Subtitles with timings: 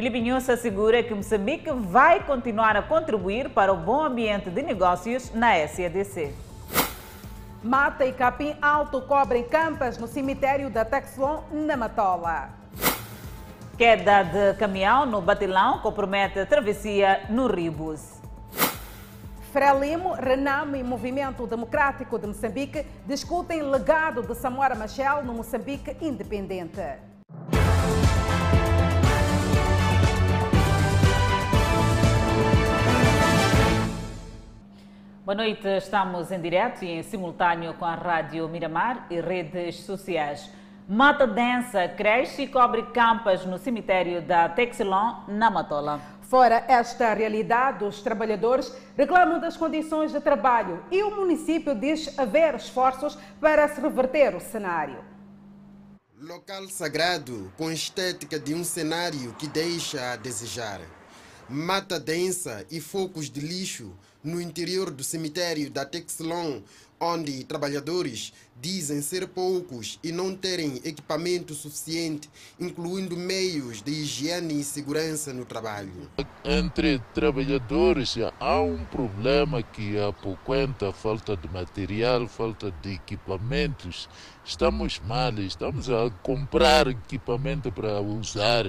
[0.00, 5.30] Filipe Nunes assegura que Moçambique vai continuar a contribuir para o bom ambiente de negócios
[5.34, 6.32] na SADC.
[7.62, 12.48] Mata e capim alto cobrem campas no cemitério da Texlon, na Matola.
[13.76, 18.22] Queda de caminhão no Batilão compromete a travessia no Ribus.
[19.52, 26.80] Frelimo, Renamo e Movimento Democrático de Moçambique discutem legado de Samora Machel no Moçambique independente.
[35.22, 40.50] Boa noite, estamos em direto e em simultâneo com a Rádio Miramar e redes sociais.
[40.88, 46.00] Mata densa cresce e cobre campas no cemitério da Texilon, na Matola.
[46.22, 52.54] Fora esta realidade, os trabalhadores reclamam das condições de trabalho e o município diz haver
[52.54, 55.04] esforços para se reverter o cenário.
[56.18, 60.80] Local sagrado com estética de um cenário que deixa a desejar.
[61.46, 66.60] Mata densa e focos de lixo no interior do cemitério da Texlon,
[67.00, 74.64] onde trabalhadores dizem ser poucos e não terem equipamento suficiente, incluindo meios de higiene e
[74.64, 76.10] segurança no trabalho.
[76.44, 84.06] Entre trabalhadores há um problema que apoquenta falta de material, falta de equipamentos.
[84.44, 88.66] Estamos mal, estamos a comprar equipamento para usar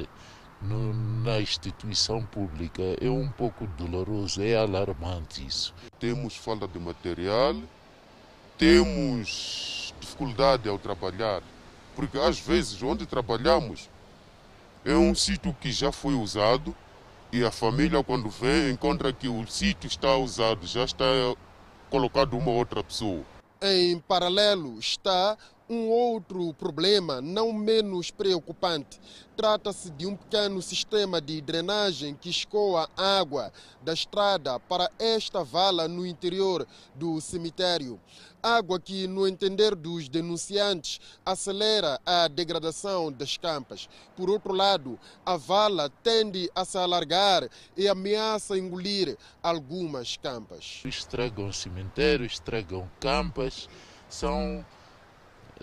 [0.61, 2.81] no, na instituição pública.
[3.01, 5.73] É um pouco doloroso, é alarmante isso.
[5.99, 7.55] Temos falta de material,
[8.57, 11.41] temos dificuldade ao trabalhar,
[11.95, 13.89] porque às vezes onde trabalhamos
[14.85, 16.75] é um sítio que já foi usado
[17.31, 21.05] e a família quando vem encontra que o sítio está usado, já está
[21.89, 23.23] colocado uma outra pessoa.
[23.61, 25.37] Em paralelo está
[25.71, 28.99] um outro problema, não menos preocupante.
[29.37, 35.87] Trata-se de um pequeno sistema de drenagem que escoa água da estrada para esta vala
[35.87, 37.97] no interior do cemitério.
[38.43, 43.87] Água que, no entender dos denunciantes, acelera a degradação das campas.
[44.17, 47.47] Por outro lado, a vala tende a se alargar
[47.77, 50.81] e ameaça engolir algumas campas.
[50.83, 53.69] Estragam cemitério, estragam campas,
[54.09, 54.65] são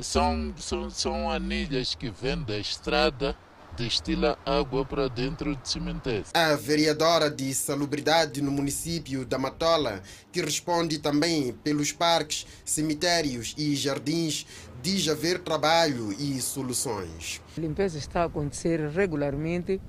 [0.03, 3.37] são, são, são anilhas que vêm da estrada
[3.79, 6.25] destila água para dentro do cemitério.
[6.35, 13.77] A vereadora de salubridade no município da Matola, que responde também pelos parques, cemitérios e
[13.77, 14.47] jardins,
[14.83, 17.41] diz haver trabalho e soluções.
[17.57, 19.81] A limpeza está a acontecer regularmente.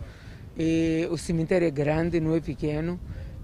[0.57, 2.99] E o cemitério é grande, não é pequeno.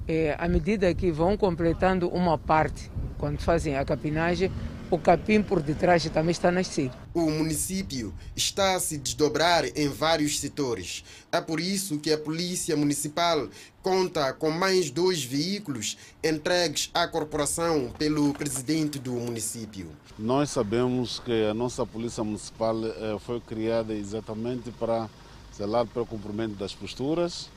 [0.07, 4.51] E à medida que vão completando uma parte, quando fazem a capinagem,
[4.95, 6.89] o capim por detrás também está a nascer.
[7.13, 11.03] O município está a se desdobrar em vários setores.
[11.31, 13.49] É por isso que a Polícia Municipal
[13.83, 19.89] conta com mais dois veículos entregues à corporação pelo presidente do município.
[20.17, 25.09] Nós sabemos que a nossa Polícia Municipal eh, foi criada exatamente para
[25.53, 27.49] zelar pelo cumprimento das posturas,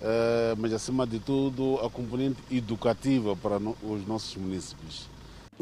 [0.00, 5.11] eh, mas acima de tudo a componente educativa para os nossos municípios.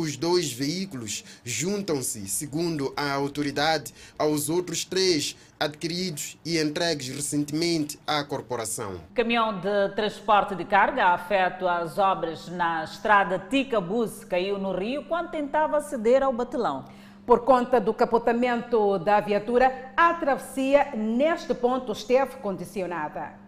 [0.01, 8.25] Os dois veículos juntam-se, segundo a autoridade, aos outros três adquiridos e entregues recentemente à
[8.25, 8.99] corporação.
[9.15, 15.33] Caminhão de transporte de carga afeto às obras na estrada Tica-Bus caiu no rio quando
[15.33, 16.87] tentava aceder ao batelão.
[17.27, 23.40] Por conta do capotamento da viatura, a travessia neste ponto esteve condicionada.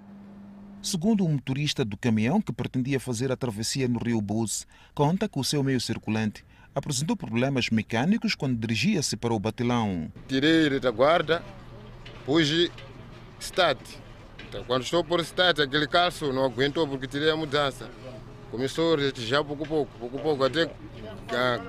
[0.82, 5.38] Segundo um motorista do caminhão que pretendia fazer a travessia no rio Bus, conta que
[5.38, 6.44] o seu meio circulante
[6.74, 10.10] apresentou problemas mecânicos quando dirigia-se para o batilão.
[10.26, 11.40] Tirei retaguarda,
[12.26, 12.68] pus
[13.38, 13.78] start.
[14.48, 17.88] Então, quando estou por start, aquele calço não aguentou porque tirei a mudança.
[18.50, 20.68] Começou a retejar pouco a pouco, pouco a pouco, até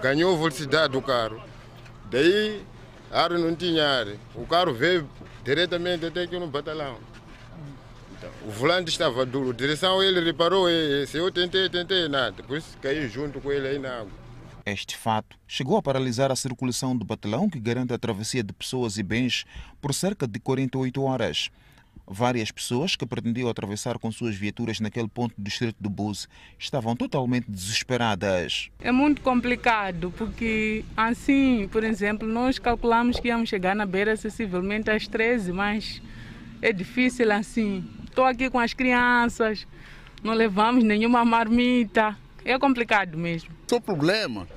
[0.02, 1.40] ganhou velocidade do carro.
[2.10, 2.66] Daí,
[3.12, 4.08] ar não tinha ar.
[4.34, 5.08] O carro veio
[5.46, 6.98] diretamente até aqui no batalhão.
[8.46, 10.68] O volante estava duro, a direção ele reparou,
[11.08, 12.44] se eu tentei, tentei, nada.
[12.44, 14.12] Por isso caí junto com ele aí na água.
[14.66, 18.98] Este fato chegou a paralisar a circulação do batelão que garante a travessia de pessoas
[18.98, 19.46] e bens
[19.82, 21.50] por cerca de 48 horas.
[22.06, 26.28] Várias pessoas que pretendiam atravessar com suas viaturas naquele ponto do distrito do Buse
[26.60, 28.70] estavam totalmente desesperadas.
[28.82, 34.90] É muito complicado porque assim, por exemplo, nós calculamos que íamos chegar na beira acessivelmente
[34.90, 36.02] às 13, mas
[36.62, 37.86] é difícil assim.
[38.14, 39.66] Estou aqui com as crianças,
[40.24, 42.16] não levamos nenhuma marmita.
[42.46, 43.50] É complicado mesmo.
[43.72, 44.48] O problema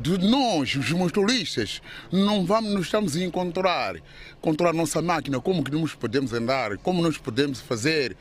[0.00, 1.80] de nós, os motoristas,
[2.10, 3.94] não vamos, não estamos a encontrar,
[4.40, 8.16] controlar a nossa máquina, como que nós podemos andar, como nós podemos fazer.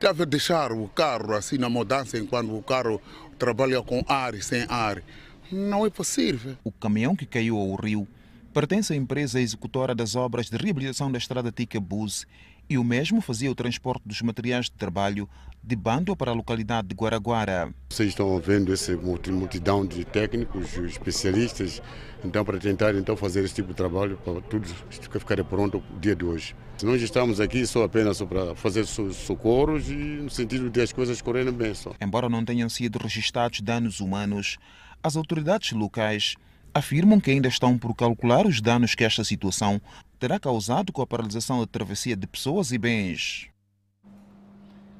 [0.00, 3.02] Deve deixar o carro assim na mudança enquanto o carro
[3.38, 5.02] trabalha com ar e sem ar.
[5.50, 6.56] Não é possível.
[6.64, 8.08] O caminhão que caiu ao rio
[8.54, 12.26] pertence à empresa executora das obras de reabilitação da estrada Tica-Bus
[12.68, 15.28] e o mesmo fazia o transporte dos materiais de trabalho
[15.62, 17.72] de Bando para a localidade de Guaraguara.
[17.90, 21.80] Vocês estão vendo essa multidão de técnicos, especialistas,
[22.24, 26.16] então para tentar então fazer esse tipo de trabalho para tudo ficar pronto o dia
[26.16, 26.56] de hoje.
[26.82, 31.52] Nós estamos aqui só apenas para fazer socorros e no sentido de as coisas correrem
[31.52, 31.92] bem só.
[32.00, 34.58] Embora não tenham sido registrados danos humanos,
[35.02, 36.34] as autoridades locais
[36.74, 39.80] afirmam que ainda estão por calcular os danos que esta situação
[40.18, 43.52] terá causado com a paralisação da travessia de pessoas e bens.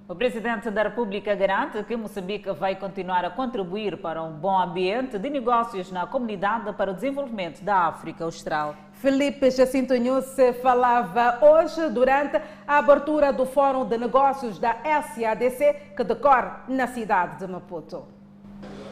[0.08, 5.19] O presidente da República garante que Moçambique vai continuar a contribuir para um bom ambiente
[5.19, 8.76] de negócios na comunidade para o desenvolvimento da África Austral.
[8.92, 12.36] Felipe Jacinto Nhusse falava hoje durante
[12.66, 18.21] a abertura do Fórum de Negócios da SADC, que decorre na cidade de Maputo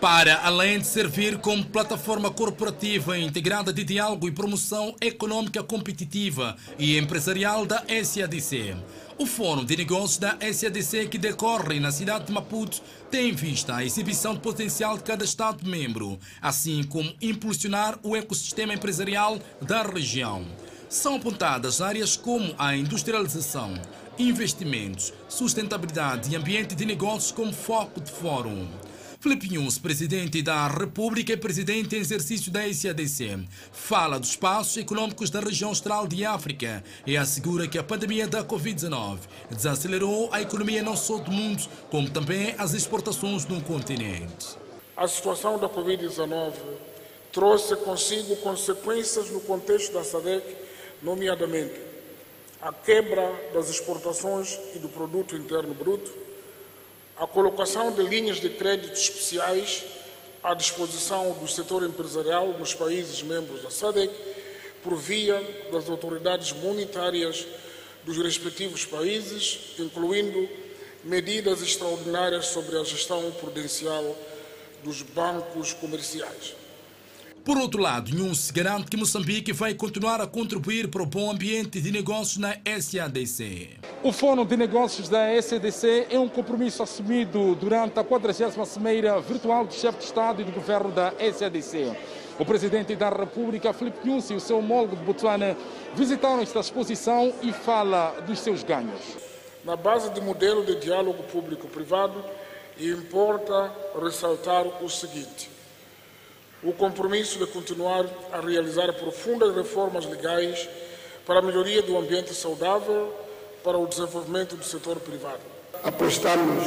[0.01, 6.97] para, além de servir como plataforma corporativa integrada de diálogo e promoção econômica competitiva e
[6.97, 8.77] empresarial da SADC.
[9.19, 12.81] O Fórum de Negócios da SADC, que decorre na cidade de Maputo,
[13.11, 18.73] tem em vista a exibição de potencial de cada Estado-membro, assim como impulsionar o ecossistema
[18.73, 20.47] empresarial da região.
[20.89, 23.75] São apontadas áreas como a industrialização,
[24.19, 28.67] investimentos, sustentabilidade e ambiente de negócios como foco de fórum.
[29.21, 35.29] Felipe Nunes, presidente da República e presidente em exercício da SADC, fala dos passos econômicos
[35.29, 39.19] da região austral de África e assegura que a pandemia da Covid-19
[39.51, 44.57] desacelerou a economia não só do mundo, como também as exportações no continente.
[44.97, 46.55] A situação da Covid-19
[47.31, 50.57] trouxe consigo consequências no contexto da SADC,
[51.03, 51.79] nomeadamente
[52.63, 56.11] a quebra das exportações e do produto interno bruto,
[57.21, 59.85] a colocação de linhas de crédito especiais
[60.43, 64.11] à disposição do setor empresarial nos países membros da SADC,
[64.83, 65.39] por via
[65.71, 67.47] das autoridades monetárias
[68.05, 70.49] dos respectivos países, incluindo
[71.05, 74.17] medidas extraordinárias sobre a gestão prudencial
[74.83, 76.55] dos bancos comerciais.
[77.45, 81.81] Por outro lado, Nunes garante que Moçambique vai continuar a contribuir para o bom ambiente
[81.81, 83.79] de negócios na SADC.
[84.03, 89.65] O Fórum de Negócios da SADC é um compromisso assumido durante a 40 Cimeira Virtual
[89.65, 91.97] do Chefe de Estado e do Governo da SADC.
[92.39, 95.57] O Presidente da República, Filipe Nunes, e o seu homólogo de Botswana
[95.95, 99.01] visitaram esta exposição e fala dos seus ganhos.
[99.65, 102.23] Na base do modelo de diálogo público-privado,
[102.79, 105.60] importa ressaltar o seguinte
[106.63, 110.69] o compromisso de continuar a realizar profundas reformas legais
[111.25, 113.13] para a melhoria do ambiente saudável
[113.65, 115.41] para o desenvolvimento do setor privado.
[115.83, 116.65] Apostamos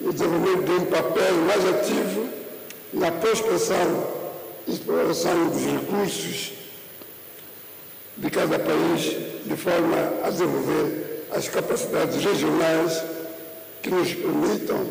[0.00, 2.28] no desenvolvimento de um papel mais ativo
[2.92, 4.06] na prospecção
[4.66, 6.52] e exploração dos recursos
[8.16, 13.04] de cada país, de forma a desenvolver as capacidades regionais
[13.82, 14.86] que nos permitam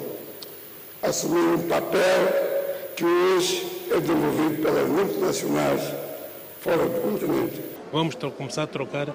[1.02, 5.82] assumir um papel que hoje é desenvolvido pelas multinacionais
[6.62, 7.62] fora do continente.
[7.92, 9.14] Vamos começar a trocar uh,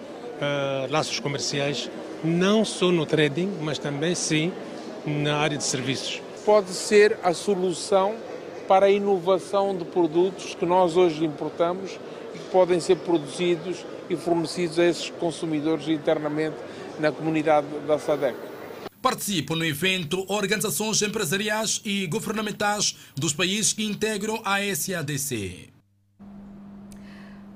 [0.90, 1.88] laços comerciais,
[2.24, 4.52] não só no trading, mas também sim
[5.06, 6.20] na área de serviços.
[6.44, 8.14] Pode ser a solução
[8.66, 11.98] para a inovação de produtos que nós hoje importamos
[12.34, 16.56] e que podem ser produzidos e fornecidos a esses consumidores internamente
[16.98, 18.51] na comunidade da SADEC.
[19.02, 25.70] Participam no evento organizações empresariais e governamentais dos países que integram a SADC.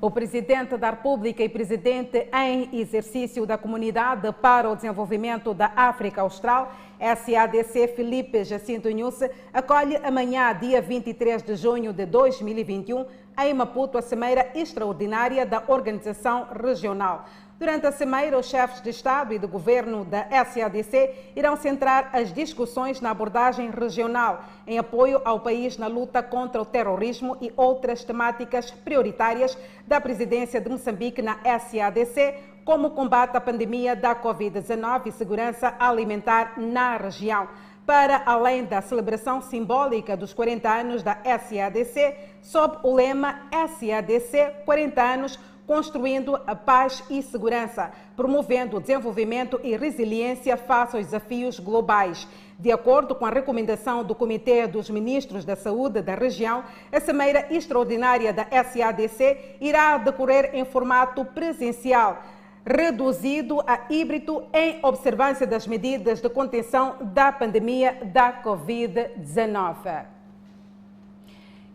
[0.00, 6.20] O presidente da República e presidente em exercício da Comunidade para o Desenvolvimento da África
[6.20, 13.06] Austral, SADC Felipe Jacinto Nusse, acolhe amanhã, dia 23 de junho de 2021,
[13.38, 17.26] em Maputo, a Cimeira Extraordinária da Organização Regional.
[17.58, 22.30] Durante a cimeira, os chefes de Estado e de Governo da SADC irão centrar as
[22.30, 28.04] discussões na abordagem regional em apoio ao país na luta contra o terrorismo e outras
[28.04, 35.06] temáticas prioritárias da presidência de Moçambique na SADC, como o combate à pandemia da Covid-19
[35.06, 37.48] e segurança alimentar na região.
[37.86, 45.02] Para além da celebração simbólica dos 40 anos da SADC, sob o lema SADC 40
[45.02, 52.26] anos construindo a paz e segurança, promovendo o desenvolvimento e resiliência face aos desafios globais.
[52.58, 57.46] De acordo com a recomendação do Comitê dos Ministros da Saúde da região, a Cimeira
[57.50, 62.22] Extraordinária da SADC irá decorrer em formato presencial,
[62.64, 70.15] reduzido a híbrido em observância das medidas de contenção da pandemia da Covid-19.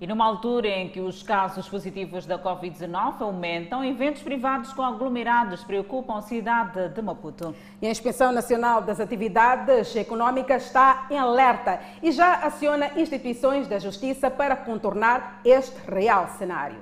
[0.01, 5.63] E numa altura em que os casos positivos da Covid-19 aumentam, eventos privados com aglomerados
[5.63, 7.55] preocupam a cidade de Maputo.
[7.79, 13.77] E a Inspeção Nacional das Atividades Econômicas está em alerta e já aciona instituições da
[13.77, 16.81] Justiça para contornar este real cenário.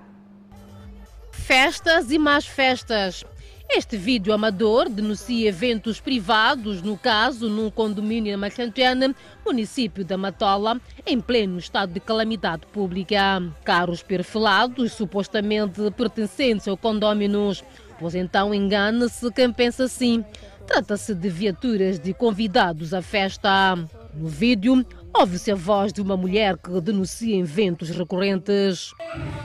[1.33, 3.25] Festas e mais festas.
[3.71, 10.81] Este vídeo amador denuncia eventos privados, no caso, num condomínio em Macantena, município da Matola,
[11.05, 13.43] em pleno estado de calamidade pública.
[13.63, 17.63] Carros perfilados, supostamente pertencentes ao condóminos.
[17.99, 20.25] Pois então engana-se quem pensa assim.
[20.65, 23.75] Trata-se de viaturas de convidados à festa.
[24.15, 24.83] No vídeo,
[25.13, 28.93] ouve-se a voz de uma mulher que denuncia eventos recorrentes.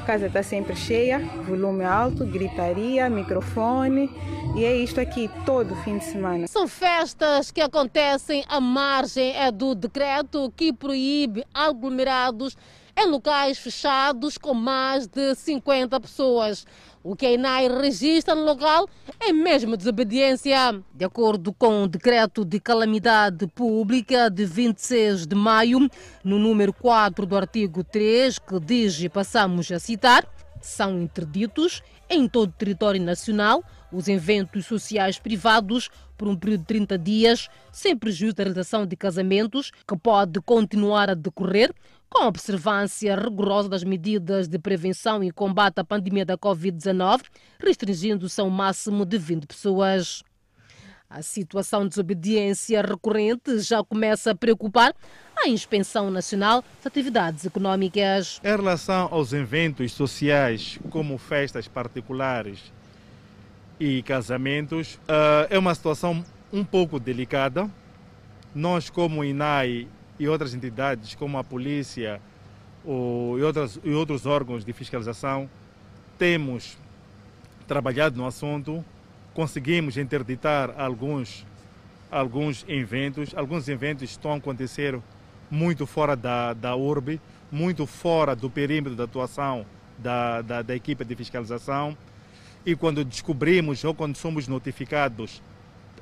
[0.00, 4.10] A casa está sempre cheia, volume alto, gritaria, microfone
[4.56, 6.46] e é isto aqui todo fim de semana.
[6.46, 12.56] São festas que acontecem à margem é do decreto que proíbe aglomerados
[12.96, 16.64] em locais fechados com mais de 50 pessoas.
[17.06, 18.88] O que a INAI registra no local
[19.20, 20.82] é mesmo desobediência.
[20.94, 25.86] De acordo com o decreto de calamidade pública de 26 de maio,
[26.24, 30.26] no número 4 do artigo 3, que diz, e passamos a citar,
[30.62, 33.62] são interditos em todo o território nacional
[33.94, 38.96] os eventos sociais privados por um período de 30 dias, sem prejuízo da realização de
[38.96, 41.72] casamentos, que pode continuar a decorrer
[42.08, 47.22] com observância rigorosa das medidas de prevenção e combate à pandemia da Covid-19,
[47.58, 50.22] restringindo-se a um máximo de 20 pessoas.
[51.10, 54.94] A situação de desobediência recorrente já começa a preocupar
[55.36, 58.40] a Inspeção Nacional de Atividades Econômicas.
[58.42, 62.72] Em relação aos eventos sociais, como festas particulares
[63.78, 67.68] e casamentos, eh, é uma situação um pouco delicada.
[68.54, 69.88] Nós, como INAI,
[70.18, 72.20] e outras entidades como a polícia
[72.84, 75.48] ou, e, outras, e outros órgãos de fiscalização
[76.18, 76.76] temos
[77.66, 78.84] trabalhado no assunto,
[79.32, 81.44] conseguimos interditar alguns,
[82.10, 83.34] alguns eventos.
[83.34, 85.00] Alguns eventos estão a acontecer
[85.50, 89.64] muito fora da, da urbe, muito fora do perímetro da atuação
[89.98, 91.96] da, da, da equipe de fiscalização.
[92.66, 95.42] E quando descobrimos ou quando somos notificados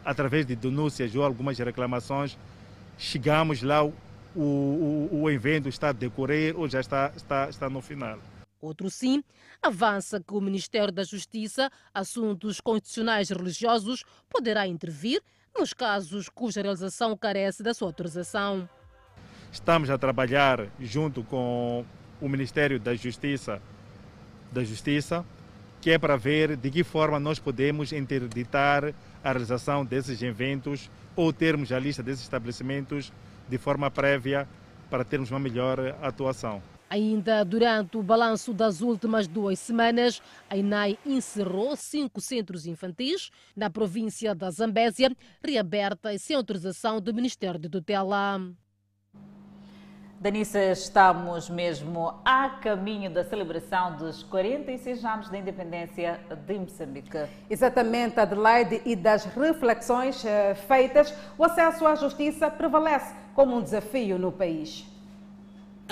[0.04, 2.38] através de denúncias ou algumas reclamações,
[2.97, 3.92] chegamos lá, o,
[4.35, 8.19] o, o evento está a decorrer ou já está, está, está no final.
[8.61, 9.25] Outro sim
[9.61, 15.21] avança que o Ministério da Justiça, Assuntos Constitucionais e Religiosos, poderá intervir
[15.57, 18.69] nos casos cuja realização carece da sua autorização.
[19.52, 21.85] Estamos a trabalhar junto com
[22.21, 23.61] o Ministério da Justiça,
[24.50, 25.25] da Justiça,
[25.82, 31.32] que é para ver de que forma nós podemos interditar a realização desses eventos ou
[31.32, 33.12] termos a lista desses estabelecimentos
[33.48, 34.48] de forma prévia
[34.88, 36.62] para termos uma melhor atuação.
[36.88, 43.68] Ainda durante o balanço das últimas duas semanas, a INAI encerrou cinco centros infantis na
[43.68, 45.10] província da Zambésia,
[45.42, 48.38] reabertas sem autorização do Ministério de Tutela.
[50.22, 57.26] Danissa, estamos mesmo a caminho da celebração dos 46 anos da independência de Moçambique.
[57.50, 64.16] Exatamente, Adelaide, e das reflexões eh, feitas, o acesso à justiça prevalece como um desafio
[64.16, 64.91] no país.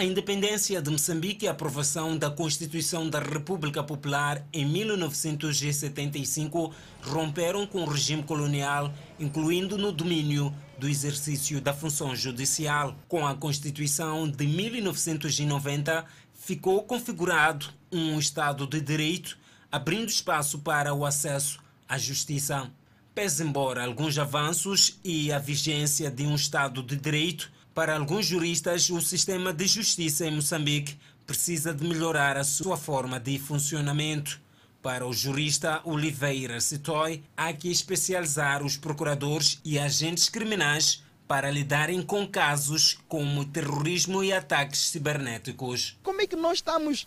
[0.01, 7.67] A independência de Moçambique e a aprovação da Constituição da República Popular em 1975 romperam
[7.67, 12.97] com o regime colonial, incluindo no domínio do exercício da função judicial.
[13.09, 19.37] Com a Constituição de 1990, ficou configurado um Estado de Direito,
[19.71, 22.71] abrindo espaço para o acesso à justiça.
[23.15, 28.91] Pese embora alguns avanços e a vigência de um Estado de Direito, para alguns juristas,
[28.91, 34.39] o sistema de justiça em Moçambique precisa de melhorar a sua forma de funcionamento.
[34.83, 42.03] Para o jurista Oliveira Citoy, há que especializar os procuradores e agentes criminais para lidarem
[42.03, 45.97] com casos como terrorismo e ataques cibernéticos.
[46.03, 47.05] Como é que nós estamos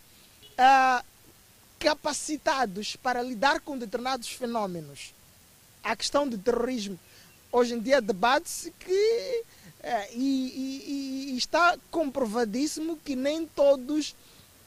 [0.57, 1.05] uh,
[1.77, 5.13] capacitados para lidar com determinados fenômenos?
[5.83, 6.99] A questão do terrorismo.
[7.51, 9.45] Hoje em dia debate-se que
[9.83, 14.15] é, e, e, e, está comprovadíssimo que nem todos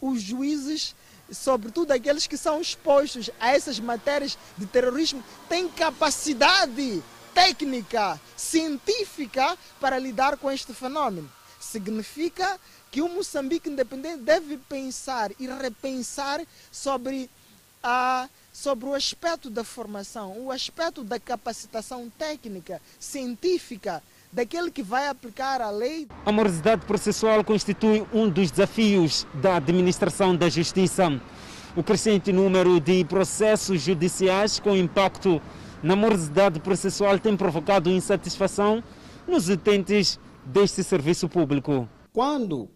[0.00, 0.94] os juízes
[1.32, 7.02] sobretudo aqueles que são expostos a essas matérias de terrorismo, têm capacidade
[7.34, 11.30] técnica, científica para lidar com este fenômeno.
[11.60, 12.58] Significa
[12.90, 17.28] que o Moçambique independente deve pensar e repensar sobre,
[17.82, 24.02] a, sobre o aspecto da formação, o aspecto da capacitação técnica, científica,
[24.36, 26.06] daquele que vai aplicar a lei.
[26.26, 31.18] A morosidade processual constitui um dos desafios da administração da justiça.
[31.74, 35.40] O crescente número de processos judiciais com impacto
[35.82, 38.84] na morosidade processual tem provocado insatisfação
[39.26, 41.88] nos utentes deste serviço público.
[42.12, 42.68] Quando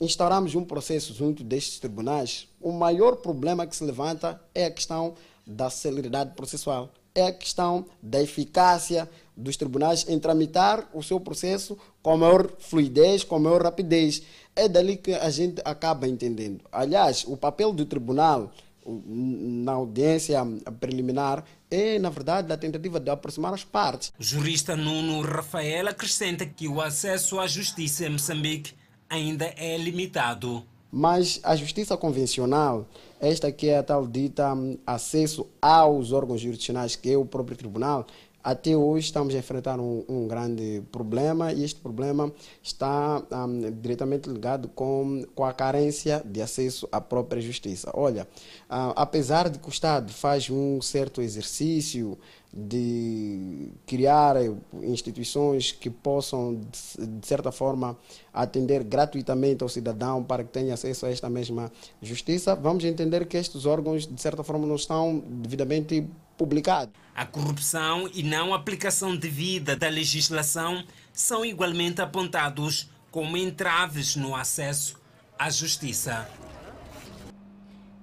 [0.00, 5.14] instauramos um processo junto destes tribunais, o maior problema que se levanta é a questão
[5.46, 11.76] da celeridade processual, é a questão da eficácia dos tribunais em tramitar o seu processo
[12.02, 14.22] com maior fluidez, com maior rapidez.
[14.54, 16.60] É dali que a gente acaba entendendo.
[16.70, 18.52] Aliás, o papel do tribunal
[18.86, 20.40] na audiência
[20.78, 24.12] preliminar é, na verdade, a tentativa de aproximar as partes.
[24.18, 28.74] O jurista Nuno Rafael acrescenta que o acesso à justiça em Moçambique
[29.08, 30.62] ainda é limitado.
[30.92, 32.86] Mas a justiça convencional,
[33.20, 34.54] esta que é a tal dita
[34.86, 38.06] acesso aos órgãos jurisdicionais, que é o próprio tribunal,
[38.44, 42.30] até hoje estamos a enfrentar um, um grande problema e este problema
[42.62, 47.90] está um, diretamente ligado com, com a carência de acesso à própria justiça.
[47.94, 48.24] Olha,
[48.68, 52.18] uh, apesar de que o Estado faz um certo exercício
[52.56, 54.36] de criar
[54.82, 57.98] instituições que possam, de certa forma,
[58.32, 63.36] atender gratuitamente ao cidadão para que tenha acesso a esta mesma justiça, vamos entender que
[63.36, 66.94] estes órgãos, de certa forma, não estão devidamente publicados.
[67.14, 75.00] A corrupção e não aplicação devida da legislação são igualmente apontados como entraves no acesso
[75.38, 76.28] à justiça.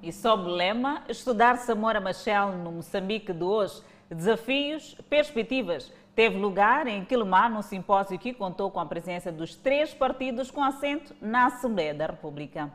[0.02, 3.82] E sob o lema Estudar Samora Machel no Moçambique de hoje
[4.14, 5.90] Desafios, perspectivas.
[6.14, 10.62] Teve lugar em Quilomar, num simpósio que contou com a presença dos três partidos com
[10.62, 12.70] assento na Assembleia da República.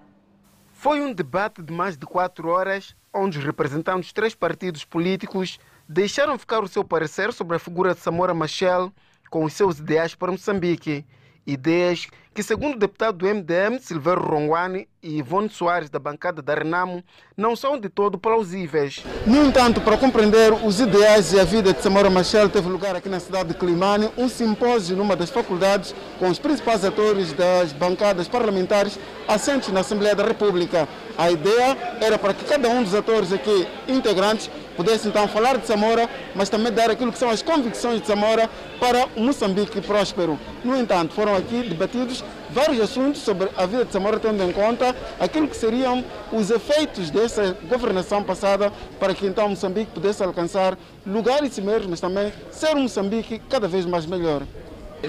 [0.79, 5.59] Foi um debate de mais de quatro horas, onde os representantes dos três partidos políticos
[5.89, 8.93] deixaram ficar o seu parecer sobre a figura de Samora Machel
[9.31, 11.05] com os seus ideais para Moçambique.
[11.47, 16.55] Ideias que, segundo o deputado do MDM, Silveiro Rongwani e Ivone Soares, da bancada da
[16.55, 17.03] Renamo,
[17.35, 19.03] não são de todo plausíveis.
[19.27, 23.09] No entanto, para compreender os ideais e a vida de Samora Machel, teve lugar aqui
[23.09, 28.29] na cidade de Climane um simpósio numa das faculdades com os principais atores das bancadas
[28.29, 30.87] parlamentares assentes na Assembleia da República.
[31.17, 35.67] A ideia era para que cada um dos atores aqui integrantes pudesse então falar de
[35.67, 40.39] Samora, mas também dar aquilo que são as convicções de Samora para o Moçambique próspero.
[40.63, 44.95] No entanto, foram aqui debatidos vários assuntos sobre a vida de Samora, tendo em conta
[45.19, 51.53] aquilo que seriam os efeitos dessa governação passada para que então Moçambique pudesse alcançar lugares
[51.53, 54.43] cimeiros, mas também ser um Moçambique cada vez mais melhor.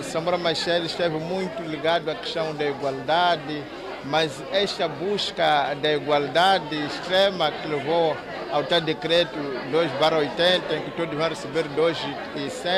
[0.02, 3.64] Samora Machel esteve muito ligado à questão da igualdade,
[4.06, 8.16] mas esta busca da igualdade extrema que levou
[8.52, 9.38] ao tal decreto
[9.72, 11.98] 2 80, em que todos vão receber 2
[12.36, 12.72] e 100,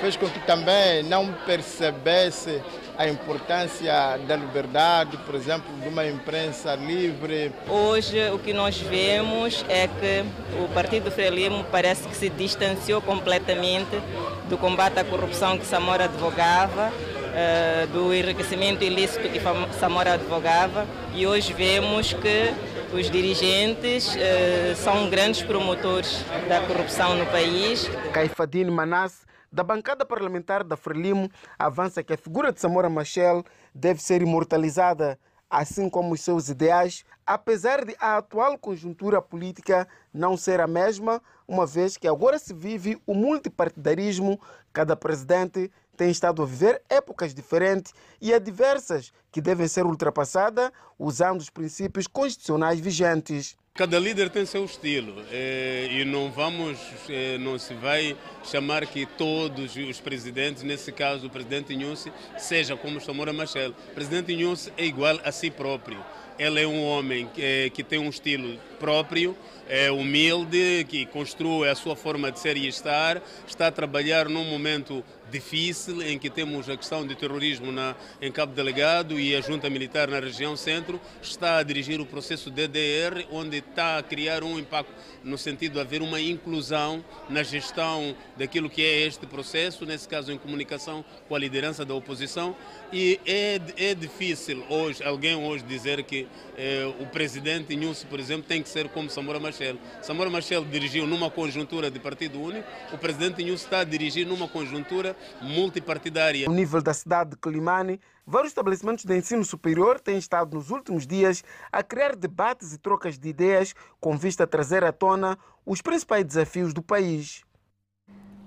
[0.00, 2.62] fez com que também não percebesse
[2.96, 7.52] a importância da liberdade, por exemplo, de uma imprensa livre.
[7.68, 10.24] Hoje o que nós vemos é que
[10.60, 14.00] o Partido Frelimo parece que se distanciou completamente
[14.48, 16.92] do combate à corrupção que Samora advogava,
[17.34, 19.40] eh, do enriquecimento ilícito que
[19.78, 20.84] Samora advogava
[21.14, 22.52] e hoje vemos que
[22.92, 27.86] os dirigentes uh, são grandes promotores da corrupção no país.
[28.12, 34.02] Caifadine Manasse, da bancada parlamentar da Frelimo, avança que a figura de Samora Machel deve
[34.02, 35.18] ser imortalizada,
[35.50, 41.22] assim como os seus ideais, apesar de a atual conjuntura política não ser a mesma,
[41.46, 44.40] uma vez que agora se vive o multipartidarismo,
[44.72, 51.40] cada presidente tem estado a viver épocas diferentes e adversas que devem ser ultrapassadas usando
[51.40, 53.56] os princípios constitucionais vigentes.
[53.74, 59.06] Cada líder tem seu estilo eh, e não vamos, eh, não se vai chamar que
[59.06, 63.70] todos os presidentes, nesse caso o presidente Inhosse, seja como Samora Machel.
[63.70, 66.04] O presidente Inhosse é igual a si próprio.
[66.38, 69.36] Ele é um homem que, eh, que tem um estilo próprio,
[69.68, 74.44] é humilde, que construi a sua forma de ser e estar, está a trabalhar num
[74.44, 79.40] momento difícil em que temos a questão de terrorismo na, em Cabo Delegado e a
[79.40, 84.42] junta militar na região centro está a dirigir o processo DDR, onde está a criar
[84.42, 89.84] um impacto no sentido de haver uma inclusão na gestão daquilo que é este processo,
[89.84, 92.56] nesse caso em comunicação com a liderança da oposição.
[92.92, 98.44] E é, é difícil hoje alguém hoje dizer que eh, o presidente Inhúcio, por exemplo,
[98.48, 99.76] tem que ser como Samora Machel.
[100.02, 104.48] Samora Machel dirigiu numa conjuntura de partido único, o presidente Inhúcio está a dirigir numa
[104.48, 106.48] conjuntura multipartidária.
[106.48, 111.06] No nível da cidade de Climane, vários estabelecimentos de ensino superior têm estado nos últimos
[111.06, 115.82] dias a criar debates e trocas de ideias com vista a trazer à tona os
[115.82, 117.42] principais desafios do país.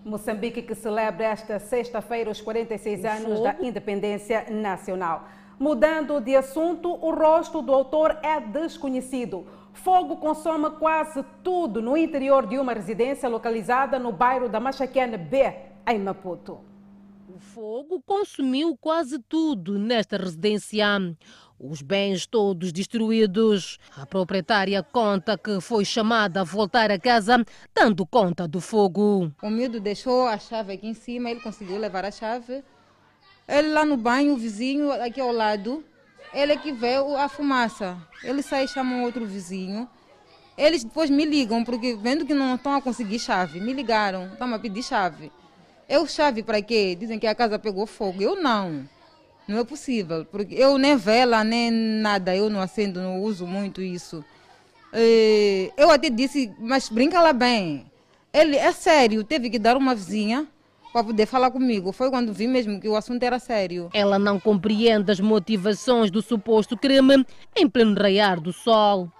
[0.03, 5.27] Moçambique que celebra esta sexta-feira os 46 anos da independência nacional.
[5.59, 9.45] Mudando de assunto, o rosto do autor é desconhecido.
[9.73, 15.53] Fogo consome quase tudo no interior de uma residência localizada no bairro da Machaquene B,
[15.87, 16.59] em Maputo.
[17.33, 20.85] O fogo consumiu quase tudo nesta residência.
[21.57, 23.77] Os bens todos destruídos.
[23.95, 29.31] A proprietária conta que foi chamada a voltar a casa, dando conta do fogo.
[29.41, 32.63] O miúdo deixou a chave aqui em cima, ele conseguiu levar a chave.
[33.47, 35.83] Ele lá no banho, o vizinho aqui ao lado,
[36.33, 37.97] ele é que vê a fumaça.
[38.23, 39.87] Ele sai e chama um outro vizinho.
[40.57, 44.53] Eles depois me ligam, porque vendo que não estão a conseguir chave, me ligaram, estão
[44.53, 45.31] a pedir chave.
[45.87, 46.95] Eu chave para quê?
[46.95, 48.21] Dizem que a casa pegou fogo.
[48.21, 48.87] Eu não.
[49.47, 53.81] Não é possível, porque eu nem vela, nem nada, eu não acendo, não uso muito
[53.81, 54.23] isso.
[55.75, 57.85] Eu até disse, mas brinca lá bem.
[58.31, 60.47] Ele, é sério, teve que dar uma vizinha
[60.93, 61.91] para poder falar comigo.
[61.91, 63.89] Foi quando vi mesmo que o assunto era sério.
[63.93, 69.11] Ela não compreende as motivações do suposto crime em pleno raiar do sol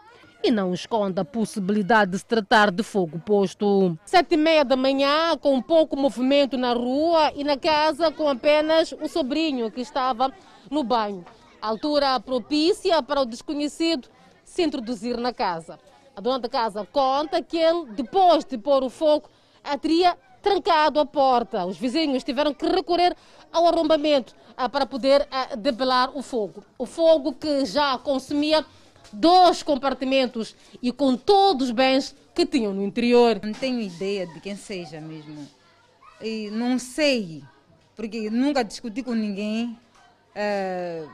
[0.44, 3.98] e não esconde a possibilidade de se tratar de fogo posto.
[4.06, 8.92] Sete e meia da manhã, com pouco movimento na rua e na casa, com apenas
[8.92, 10.34] o sobrinho que estava
[10.70, 11.24] no banho.
[11.62, 14.08] Altura propícia para o desconhecido
[14.44, 15.80] se introduzir na casa.
[16.16, 19.30] A dona da casa conta que ele, depois de pôr o fogo,
[19.80, 21.66] teria trancado a porta.
[21.66, 23.16] Os vizinhos tiveram que recorrer
[23.54, 26.64] ao arrombamento ah, para poder ah, debelar o fogo.
[26.78, 28.66] O fogo que já consumia
[29.12, 33.40] dois compartimentos e com todos os bens que tinham no interior.
[33.44, 35.48] Não tenho ideia de quem seja mesmo.
[36.22, 37.44] E não sei,
[37.96, 39.78] porque nunca discuti com ninguém,
[40.36, 41.10] uh,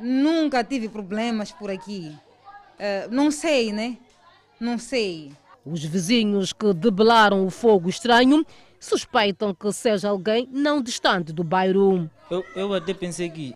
[0.00, 2.14] nunca tive problemas por aqui.
[2.74, 3.96] Uh, não sei, né?
[4.60, 5.32] Não sei.
[5.64, 8.44] Os vizinhos que debelaram o fogo estranho
[8.78, 12.10] suspeitam que seja alguém não distante do bairro.
[12.30, 13.54] Eu, eu até pensei que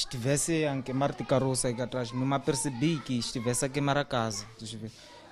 [0.00, 4.44] estivesse a queimar de carroça atrás, não me apercebi que estivesse a queimar a casa.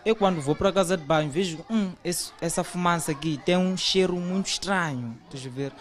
[0.04, 3.56] Eu quando vou para a casa de banho vejo hum, esse, essa fumaça aqui tem
[3.56, 5.18] um cheiro muito estranho.
[5.32, 5.72] Ver?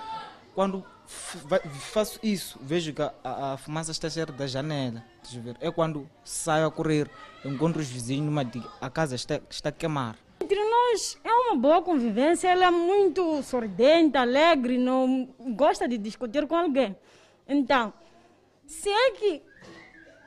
[0.56, 5.04] Quando faço isso, vejo que a, a, fumaça está cheia da janela.
[5.32, 5.56] Ver?
[5.62, 7.10] É quando saio a correr,
[7.46, 10.18] encontro os vizinhos numa diga, a casa está, está a queimar.
[10.42, 16.48] Entre nós é uma boa convivência, ela é muito sorridente, alegre, não gosta de discutir
[16.48, 16.96] com alguém.
[17.48, 17.94] Então,
[18.68, 19.42] se é que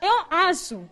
[0.01, 0.89] eu acho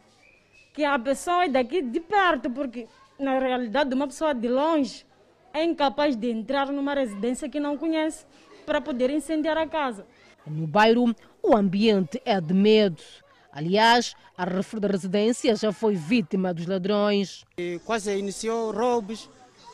[0.74, 2.86] que a pessoa é daqui de perto, porque
[3.18, 5.04] na realidade uma pessoa de longe
[5.52, 8.26] é incapaz de entrar numa residência que não conhece
[8.66, 10.06] para poder incendiar a casa.
[10.46, 13.02] No bairro, o ambiente é de medo.
[13.50, 17.44] Aliás, a refém da residência já foi vítima dos ladrões.
[17.56, 19.28] E quase iniciou roubos,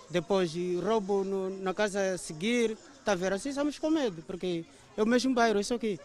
[0.08, 2.78] depois roubo no, na casa a seguir.
[2.98, 3.32] Está a ver?
[3.32, 4.64] Assim estamos com medo, porque
[4.96, 5.98] é o mesmo bairro, isso aqui.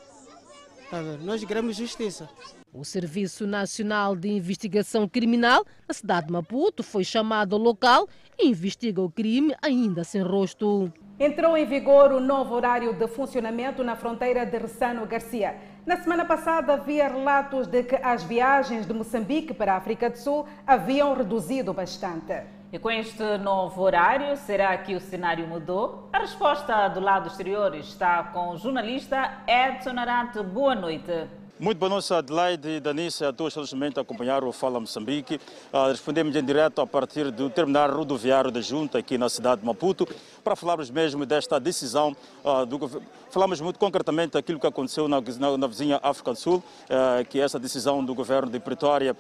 [0.90, 2.28] Tá Nós queremos justiça.
[2.74, 8.08] O Serviço Nacional de Investigação Criminal na cidade de Maputo foi chamado ao local
[8.40, 10.92] e investiga o crime ainda sem rosto.
[11.20, 15.58] Entrou em vigor o novo horário de funcionamento na fronteira de Ressano Garcia.
[15.86, 20.18] Na semana passada havia relatos de que as viagens de Moçambique para a África do
[20.18, 22.59] Sul haviam reduzido bastante.
[22.72, 26.08] E com este novo horário, será que o cenário mudou?
[26.14, 30.44] A resposta do lado exterior está com o jornalista Edson Arante.
[30.44, 31.28] Boa noite.
[31.60, 35.42] Muito boa noite, Adelaide e Danice, a todos a acompanhar o Fala Moçambique.
[35.74, 39.68] Uh, respondemos em direto a partir do terminal rodoviário da Junta aqui na cidade de
[39.68, 40.08] Maputo
[40.44, 43.06] para falarmos mesmo desta decisão uh, do governo.
[43.30, 47.40] Falamos muito concretamente daquilo que aconteceu na, na, na vizinha África do Sul, uh, que
[47.40, 49.16] é essa decisão do governo de Pretória,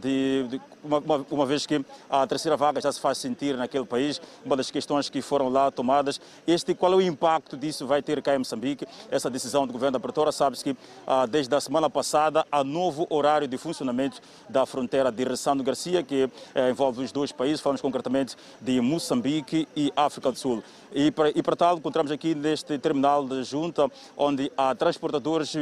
[0.00, 3.84] de, de uma, uma, uma, vez que a terceira vaga já se faz sentir naquele
[3.84, 6.20] país, uma das questões que foram lá tomadas.
[6.46, 8.86] Este, qual é o impacto disso vai ter cá em Moçambique?
[9.10, 10.76] Essa decisão do governo da Pretória, sabe-se que
[11.30, 16.28] desde a semana passada a novo horário de funcionamento da fronteira de Ressano Garcia, que
[16.54, 20.39] eh, envolve os dois países, falamos concretamente de Moçambique e África do Sul.
[20.40, 20.62] Sul.
[20.92, 25.54] E para, e para tal, encontramos aqui neste terminal de junta, onde há transportadores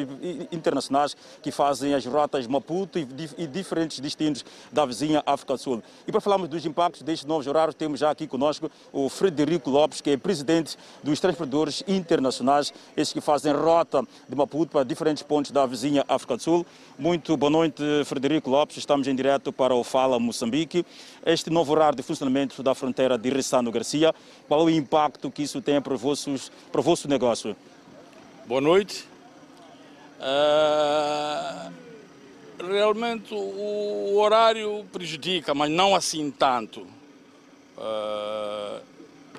[0.50, 5.82] internacionais que fazem as rotas Maputo e, e diferentes destinos da vizinha África do Sul.
[6.06, 10.00] E para falarmos dos impactos destes novos horários, temos já aqui conosco o Frederico Lopes,
[10.00, 15.50] que é presidente dos transportadores internacionais, estes que fazem rota de Maputo para diferentes pontos
[15.50, 16.66] da vizinha África do Sul.
[16.98, 18.76] Muito boa noite, Frederico Lopes.
[18.76, 20.84] Estamos em direto para o Fala Moçambique.
[21.24, 24.14] Este novo horário de funcionamento da fronteira de Ressano Garcia,
[24.46, 26.32] qual é o impacto que isso tem para o vosso,
[26.70, 27.56] para o vosso negócio?
[28.46, 29.04] Boa noite.
[30.20, 31.72] Uh,
[32.64, 36.82] realmente o horário prejudica, mas não assim tanto.
[37.76, 38.80] Uh,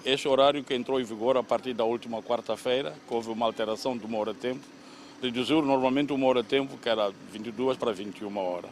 [0.04, 3.98] este horário que entrou em vigor a partir da última quarta-feira, que houve uma alteração
[3.98, 4.62] de uma hora de tempo,
[5.22, 8.72] reduziu normalmente uma hora de tempo, que era 22 para 21 horas.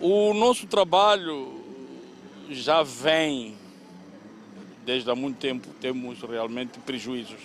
[0.00, 1.60] O nosso trabalho
[2.50, 3.56] já vem
[4.88, 7.36] desde há muito tempo, temos realmente prejuízos.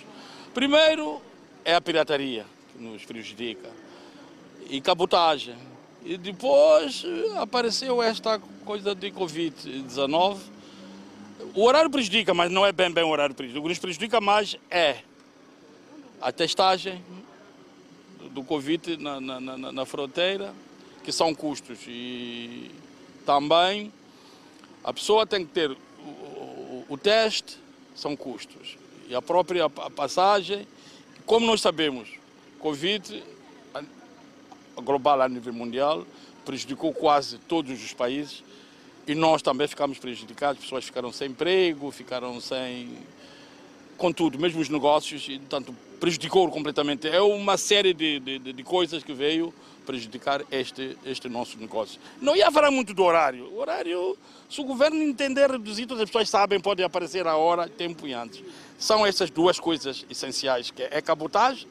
[0.54, 1.20] Primeiro
[1.62, 3.68] é a pirataria, que nos prejudica,
[4.70, 5.54] e cabotagem.
[6.02, 7.04] E depois
[7.36, 10.38] apareceu esta coisa de Covid-19.
[11.54, 13.60] O horário prejudica, mas não é bem bem o horário prejudica.
[13.60, 15.00] O que nos prejudica mais é
[16.22, 17.04] a testagem
[18.30, 20.54] do Covid na, na, na, na fronteira,
[21.04, 21.80] que são custos.
[21.86, 22.70] E
[23.26, 23.92] também
[24.82, 25.76] a pessoa tem que ter
[26.88, 27.58] o, teste,
[27.94, 28.76] são custos.
[29.08, 30.66] E a própria passagem,
[31.26, 32.08] como nós sabemos,
[32.58, 33.22] Covid
[34.82, 36.06] global a nível mundial
[36.44, 38.42] prejudicou quase todos os países
[39.06, 42.90] e nós também ficamos prejudicados, pessoas ficaram sem emprego, ficaram sem.
[43.96, 47.06] Contudo, mesmo os negócios, portanto, prejudicou completamente.
[47.06, 52.00] É uma série de, de, de coisas que veio prejudicar este, este nosso negócio.
[52.20, 53.46] Não ia falar muito do horário.
[53.52, 54.16] O horário,
[54.48, 58.12] se o governo entender reduzir, todas as pessoas sabem, pode aparecer a hora, tempo e
[58.12, 58.42] antes.
[58.78, 61.68] São essas duas coisas essenciais, que é cabotagem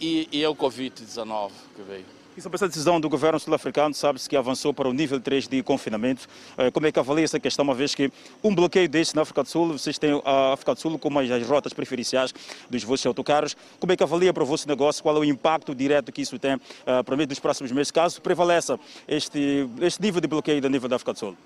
[0.00, 2.15] e, e é o Covid-19 que veio.
[2.36, 5.62] E sobre essa decisão do governo sul-africano, sabe-se que avançou para o nível 3 de
[5.62, 6.28] confinamento.
[6.58, 8.12] Eh, como é que avalia essa questão, uma vez que
[8.44, 11.46] um bloqueio deste na África do Sul, vocês têm a África do Sul como as
[11.46, 12.34] rotas preferenciais
[12.68, 13.56] dos vossos autocarros.
[13.80, 15.02] Como é que avalia para o vosso negócio?
[15.02, 16.60] Qual é o impacto direto que isso tem
[17.06, 20.96] para mim dos próximos meses, caso prevaleça este, este nível de bloqueio da nível da
[20.96, 21.36] África do Sul?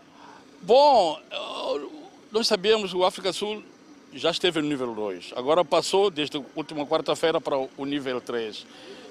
[0.61, 1.20] Bom,
[2.33, 3.62] nós sabemos que o África do Sul
[4.12, 5.35] já esteve no nível 2.
[5.37, 8.66] Agora passou, desde a última quarta-feira, para o nível 3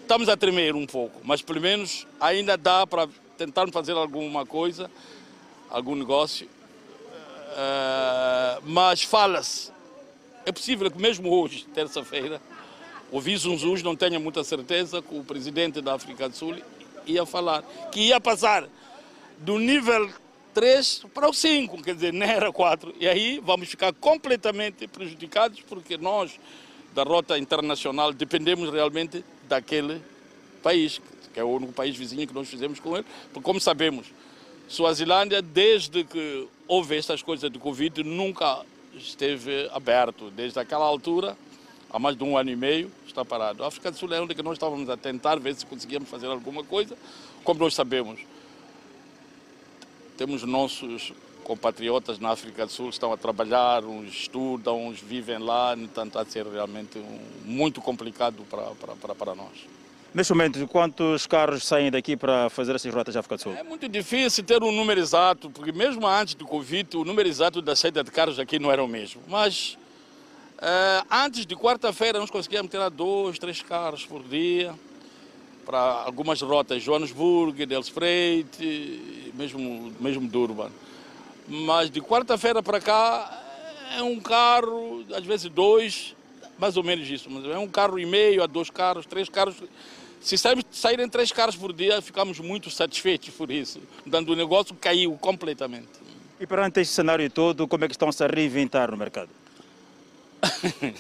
[0.10, 4.90] estamos a tremer um pouco, mas pelo menos ainda dá para tentar fazer alguma coisa,
[5.70, 6.48] algum negócio.
[6.48, 9.72] Uh, mas fala-se,
[10.48, 12.42] é possível que mesmo hoje, terça-feira,
[13.12, 16.58] o Visunzus não tenha muita certeza que o presidente da África do Sul
[17.06, 18.68] ia falar, que ia passar
[19.38, 20.10] do nível
[20.56, 22.96] 3 para o 5, quer dizer, não era 4.
[23.00, 26.40] E aí vamos ficar completamente prejudicados porque nós,
[26.96, 30.02] da rota internacional, dependemos realmente daquele
[30.64, 31.02] país,
[31.34, 34.08] que é o único país vizinho que nós fizemos com ele, porque como sabemos,
[34.68, 38.64] Suazilândia, desde que houve essas coisas de Covid, nunca
[38.96, 40.30] esteve aberto.
[40.30, 41.36] Desde aquela altura,
[41.90, 43.64] há mais de um ano e meio, está parado.
[43.64, 46.64] A África do Sul é onde nós estávamos a tentar ver se conseguíamos fazer alguma
[46.64, 46.96] coisa.
[47.44, 48.20] Como nós sabemos,
[50.18, 51.14] temos nossos
[51.50, 56.24] compatriotas na África do Sul estão a trabalhar, uns estudam, uns vivem lá, portanto, a
[56.24, 59.66] ser realmente um, muito complicado para, para, para nós.
[60.14, 63.54] Neste momento, quantos carros saem daqui para fazer essas rotas de África do Sul?
[63.54, 67.64] É muito difícil ter um número exato, porque mesmo antes do Covid, o número exato
[67.64, 69.20] da saída de carros aqui não era o mesmo.
[69.28, 69.76] Mas
[70.62, 74.76] é, antes de quarta-feira, nós conseguíamos ter dois, três carros por dia
[75.66, 80.70] para algumas rotas, Joanesburgo, Delfreit, mesmo, mesmo Durban.
[81.50, 83.44] Mas de quarta-feira para cá
[83.98, 86.16] é um carro, às vezes dois,
[86.60, 87.28] mais ou menos isso.
[87.30, 89.56] Mas é um carro e meio a dois carros, três carros.
[90.22, 90.36] Se
[90.72, 93.82] saírem três carros por dia, ficamos muito satisfeitos por isso.
[94.06, 95.90] Dando o negócio caiu completamente.
[96.40, 99.30] E perante este cenário todo, como é que estão -se a reinventar no mercado?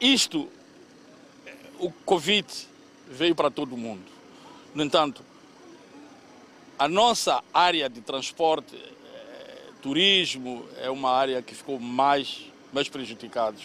[0.00, 0.48] Isto,
[1.78, 2.46] o Covid
[3.08, 4.02] veio para todo mundo.
[4.74, 5.22] No entanto,
[6.78, 8.76] a nossa área de transporte
[9.82, 13.56] turismo é uma área que ficou mais, mais prejudicada.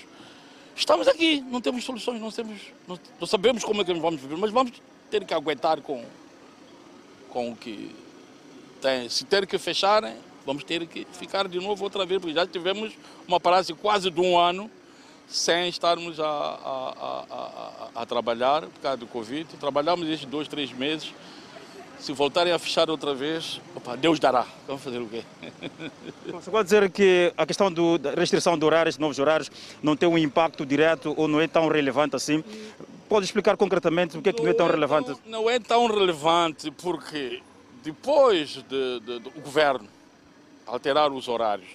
[0.76, 4.36] Estamos aqui, não temos soluções, não, temos, não, não sabemos como é que vamos viver,
[4.36, 4.74] mas vamos
[5.10, 6.04] ter que aguentar com,
[7.30, 7.96] com o que
[8.82, 9.08] tem.
[9.08, 12.94] Se ter que fecharem, vamos ter que ficar de novo outra vez, porque já tivemos
[13.28, 14.70] uma parada quase de um ano
[15.28, 19.46] sem estarmos a, a, a, a, trabalhar por causa do Covid.
[19.60, 21.14] Trabalhamos estes dois, três meses
[22.00, 24.46] Se voltarem a fechar outra vez, opa, Deus dará.
[24.68, 25.24] Vamos fazer o quê?
[26.32, 30.08] Você pode dizer que a questão do, da restrição de horários, novos horários, não tem
[30.08, 32.44] um impacto direto ou não é tão relevante assim?
[33.10, 35.10] Pode explicar concretamente o que é que não é tão relevante?
[35.26, 37.42] Não, não é tão relevante porque
[37.84, 39.88] depois de, de, do governo
[40.66, 41.70] alterar os horários,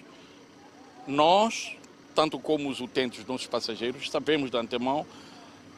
[1.06, 1.74] nós,
[2.14, 5.06] tanto como os utentes dos nossos passageiros, sabemos de antemão,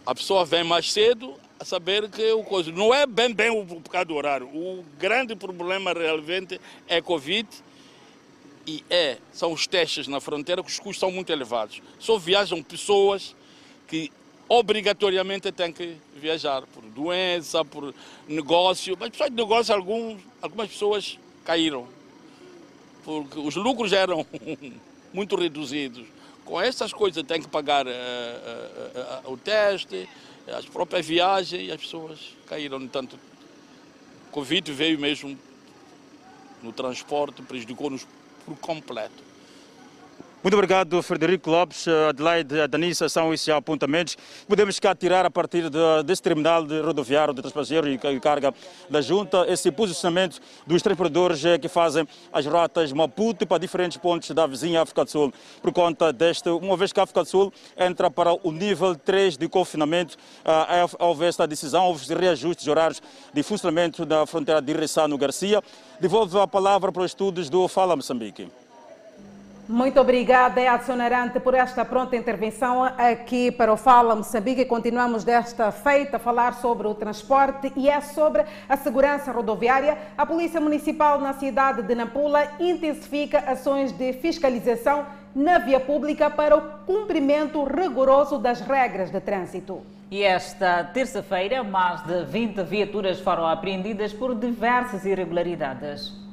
[0.04, 3.64] a pessoa vem mais cedo a saber que o coisa não é bem bem o
[3.64, 4.47] bocado do horário.
[4.47, 7.49] O grande problema realmente é Covid
[8.67, 11.83] e é, são os testes na fronteira que os custos são muito elevados.
[11.99, 13.35] Só viajam pessoas
[13.87, 14.11] que
[14.49, 17.95] obrigatoriamente têm que viajar por doença, por
[18.29, 21.88] negócio, mas pessoas de negócio alguns, algumas pessoas caíram
[23.05, 24.27] porque os lucros eram
[25.12, 26.07] muito reduzidos.
[26.45, 30.09] Com essas coisas tem que pagar uh, uh, uh, o teste,
[30.46, 32.87] as próprias viagens as pessoas caíram.
[32.87, 33.16] Tanto,
[34.28, 35.38] o Covid veio mesmo
[36.62, 38.07] no transporte, prejudicou-nos
[38.44, 39.24] por completo.
[40.44, 44.14] Muito obrigado, Frederico Lopes, Adelaide, Danissa, são esses apontamentos.
[44.46, 48.52] Podemos cá tirar a partir de, desse terminal de rodoviário de transporte e carga
[48.90, 54.33] da Junta esse posicionamento dos transportadores eh, que fazem as rotas Maputo para diferentes pontos
[54.33, 55.33] da vizinha África do Sul.
[55.62, 59.38] Por conta deste, uma vez que a África do Sul entra para o nível 3
[59.38, 63.00] de confinamento, uh, houve esta decisão, houve reajustes de horários
[63.33, 65.62] de funcionamento da fronteira de Ressano Garcia.
[65.98, 68.46] Devolvo a palavra para os estudos do Fala Moçambique.
[69.66, 74.66] Muito obrigada, Edson Arante, por esta pronta intervenção aqui para o Fala Moçambique.
[74.66, 79.96] Continuamos desta feita a falar sobre o transporte e é sobre a segurança rodoviária.
[80.18, 86.55] A Polícia Municipal na cidade de Nampula intensifica ações de fiscalização na via pública para
[86.55, 89.81] o cumprimento rigoroso das regras de trânsito.
[90.11, 96.24] E esta terça-feira, mais de 20 viaturas foram apreendidas por diversas irregularidades.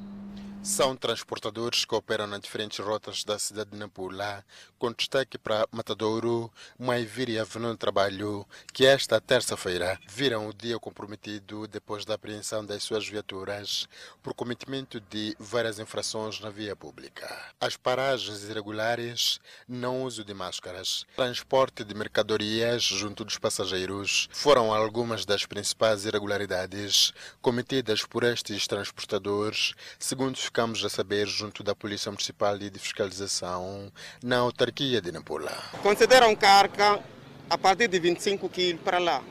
[0.64, 4.46] São transportadores que operam nas diferentes rotas da cidade de Nampula,
[4.78, 10.78] com destaque para Matadouro, Maiviri e Avenida do Trabalho, que esta terça-feira viram o dia
[10.80, 13.90] comprometido depois da apreensão das suas viaturas
[14.22, 17.28] por cometimento de várias infrações na via pública.
[17.60, 25.26] As paragens irregulares, não uso de máscaras, transporte de mercadorias junto dos passageiros foram algumas
[25.26, 32.58] das principais irregularidades cometidas por estes transportadores, segundo ficamos a saber junto da Polícia Municipal
[32.58, 33.90] de Fiscalização
[34.22, 35.50] na autarquia de Nampula.
[35.82, 37.02] Consideram carga
[37.50, 39.24] a partir de 25 quilos para lá.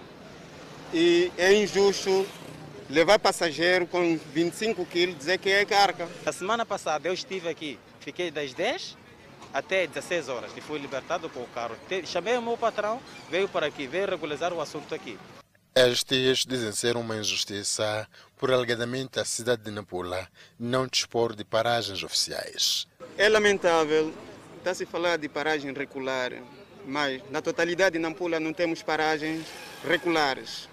[0.94, 2.26] E é injusto
[2.88, 6.08] levar passageiro com 25 quilos dizer que é carga.
[6.24, 8.96] A semana passada eu estive aqui, fiquei das 10
[9.52, 11.76] até 16 horas e fui libertado com o carro.
[12.06, 15.18] Chamei o meu patrão, veio para aqui, veio regularizar o assunto aqui.
[15.72, 18.08] Estes dizem ser uma injustiça
[18.40, 20.26] por alegadamente a cidade de Nampula
[20.58, 22.88] não dispor de paragens oficiais.
[23.18, 24.14] É lamentável,
[24.56, 26.32] está-se a falar de paragem regular,
[26.86, 29.46] mas na totalidade de Nampula não temos paragens
[29.86, 30.70] regulares.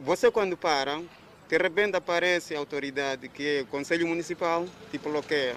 [0.00, 1.00] Você quando para,
[1.48, 5.56] de repente aparece a autoridade, que é o Conselho Municipal, te bloqueia.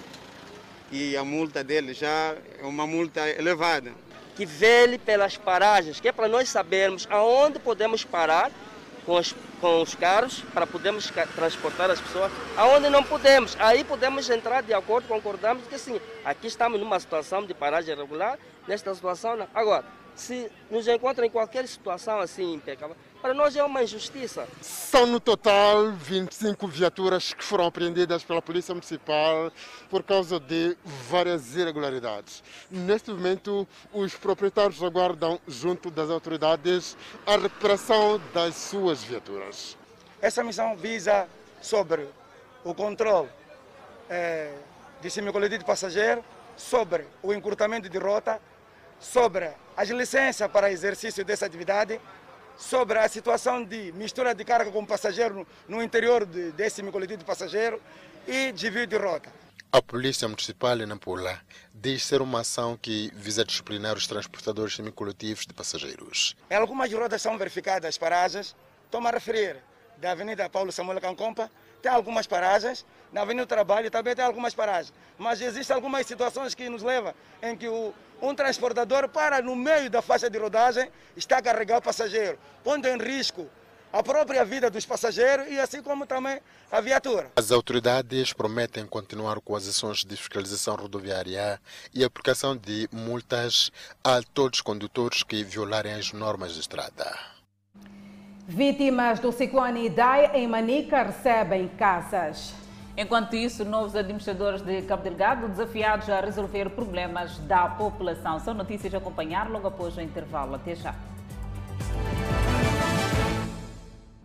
[0.89, 3.91] E a multa dele já é uma multa elevada
[4.37, 8.49] que vele pelas paragens, que é para nós sabermos aonde podemos parar
[9.07, 13.55] com os, com os carros, para podermos transportar as pessoas, aonde não podemos.
[13.57, 18.37] Aí podemos entrar de acordo, concordamos que sim, aqui estamos numa situação de paragem regular,
[18.67, 19.47] nesta situação não.
[19.55, 24.47] Agora, se nos encontra em qualquer situação assim impecável, para nós é uma injustiça.
[24.61, 29.51] São no total 25 viaturas que foram apreendidas pela Polícia Municipal
[29.89, 30.77] por causa de
[31.09, 32.43] várias irregularidades.
[32.69, 39.77] Neste momento, os proprietários aguardam, junto das autoridades, a recuperação das suas viaturas.
[40.21, 41.27] Essa missão visa
[41.61, 42.07] sobre
[42.63, 43.29] o controle
[44.09, 44.53] é,
[45.01, 46.23] de semicoletivo de passageiro,
[46.55, 48.41] sobre o encurtamento de rota,
[48.99, 51.99] sobre as licenças para exercício dessa atividade,
[52.57, 57.25] sobre a situação de mistura de carga com passageiro no, interior de, desse coletivo de
[57.25, 57.81] passageiro
[58.27, 59.31] e desvio de rota.
[59.71, 61.39] A Polícia Municipal de Nampula
[61.73, 66.35] diz ser uma ação que visa disciplinar os transportadores semicoletivos de passageiros.
[66.49, 69.57] Em algumas rotas são verificadas as paragens, estou-me a referir
[69.97, 74.53] da Avenida Paulo Samuel Cancompa, tem algumas paragens, na Avenida do Trabalho também tem algumas
[74.53, 79.55] paragens, mas existem algumas situações que nos levam em que o, um transportador para no
[79.55, 83.49] meio da faixa de rodagem, está a carregar o passageiro, pondo em risco
[83.91, 86.39] a própria vida dos passageiros e assim como também
[86.71, 87.31] a viatura.
[87.35, 91.59] As autoridades prometem continuar com as ações de fiscalização rodoviária
[91.93, 93.71] e aplicação de multas
[94.03, 97.36] a todos os condutores que violarem as normas de estrada.
[98.49, 102.53] Vítimas do ciclone Idai em Manica recebem casas.
[102.95, 108.39] Enquanto isso, novos administradores de Cabo Delgado desafiados a resolver problemas da população.
[108.39, 110.55] São notícias a acompanhar logo após o intervalo.
[110.55, 110.95] Até já.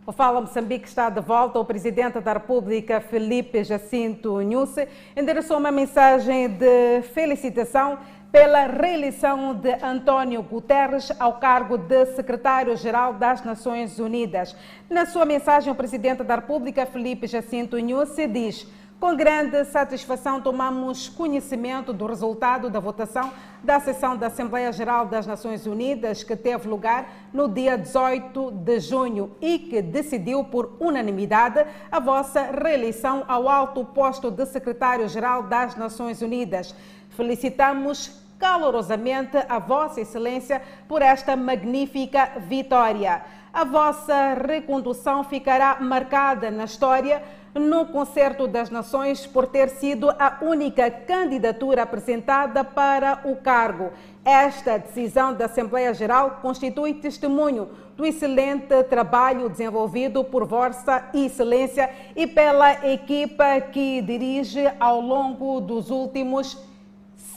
[0.06, 1.58] O Fala Moçambique está de volta.
[1.58, 7.98] O presidente da República, Felipe Jacinto Nhusse, endereçou uma mensagem de felicitação
[8.32, 14.56] pela reeleição de António Guterres ao cargo de secretário-geral das Nações Unidas.
[14.88, 18.66] Na sua mensagem, o presidente da República, Felipe Jacinto Nhusse, diz
[18.98, 25.26] com grande satisfação, tomamos conhecimento do resultado da votação da sessão da Assembleia Geral das
[25.26, 31.66] Nações Unidas, que teve lugar no dia 18 de junho e que decidiu por unanimidade
[31.90, 36.72] a vossa reeleição ao alto posto de secretário-geral das Nações Unidas.
[37.10, 43.22] Felicitamos calorosamente a Vossa Excelência por esta magnífica vitória.
[43.52, 47.22] A vossa recondução ficará marcada na história
[47.54, 53.92] no Concerto das Nações por ter sido a única candidatura apresentada para o cargo.
[54.24, 62.26] Esta decisão da Assembleia Geral constitui testemunho do excelente trabalho desenvolvido por Vossa Excelência e
[62.26, 66.71] pela equipa que dirige ao longo dos últimos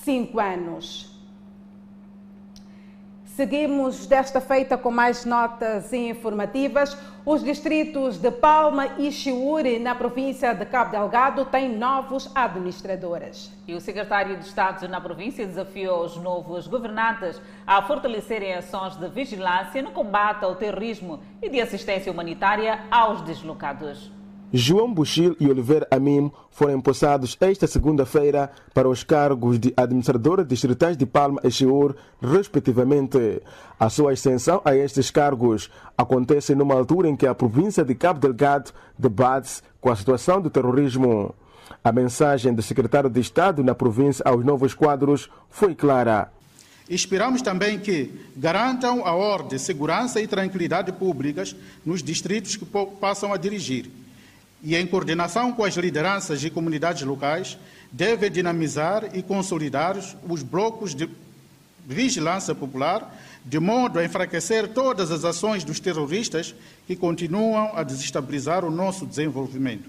[0.06, 1.12] cinco anos.
[3.26, 6.96] Seguimos desta feita com mais notas informativas.
[7.26, 13.52] Os distritos de Palma e Chiure, na província de Cabo Delgado, têm novos administradores.
[13.68, 19.10] E o secretário de Estado na província desafiou os novos governantes a fortalecerem ações de
[19.10, 24.12] vigilância no combate ao terrorismo e de assistência humanitária aos deslocados.
[24.54, 30.96] João Buxil e Oliveira Amim foram empossados esta segunda-feira para os cargos de administrador distritais
[30.96, 33.42] de Palma e Chiur, respectivamente.
[33.80, 38.20] A sua ascensão a estes cargos acontece numa altura em que a província de Cabo
[38.20, 41.34] Delgado debate com a situação do terrorismo.
[41.84, 46.32] A mensagem do secretário de Estado na província aos novos quadros foi clara.
[46.88, 52.66] Esperamos também que garantam a ordem, segurança e tranquilidade públicas nos distritos que
[53.02, 54.05] passam a dirigir
[54.66, 57.56] e, em coordenação com as lideranças e comunidades locais,
[57.92, 59.96] deve dinamizar e consolidar
[60.28, 61.08] os blocos de
[61.86, 66.56] vigilância popular, de modo a enfraquecer todas as ações dos terroristas
[66.88, 69.88] que continuam a desestabilizar o nosso desenvolvimento,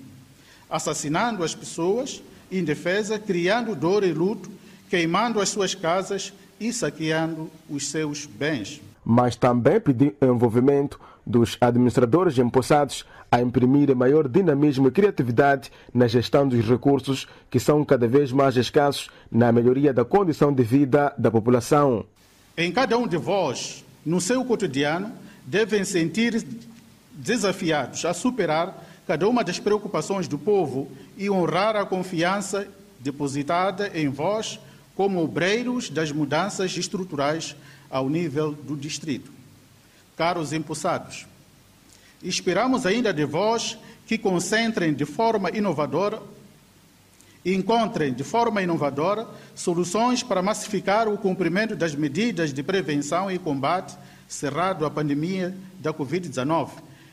[0.68, 2.22] assassinando as pessoas
[2.52, 4.50] indefesas, criando dor e luto,
[4.90, 8.82] queimando as suas casas e saqueando os seus bens.
[9.02, 16.46] Mas também pedir envolvimento dos administradores empossados a imprimir maior dinamismo e criatividade na gestão
[16.48, 21.30] dos recursos que são cada vez mais escassos na melhoria da condição de vida da
[21.30, 22.04] população.
[22.56, 25.12] Em cada um de vós, no seu cotidiano,
[25.44, 26.46] devem sentir
[27.12, 32.66] desafiados a superar cada uma das preocupações do povo e honrar a confiança
[32.98, 34.58] depositada em vós
[34.94, 37.54] como obreiros das mudanças estruturais
[37.90, 39.30] ao nível do distrito.
[40.16, 41.26] Caros empossados,
[42.22, 46.20] Esperamos ainda de vós que concentrem de forma inovadora
[47.44, 53.38] e encontrem de forma inovadora soluções para massificar o cumprimento das medidas de prevenção e
[53.38, 53.96] combate
[54.28, 56.70] cerrado à pandemia da Covid-19,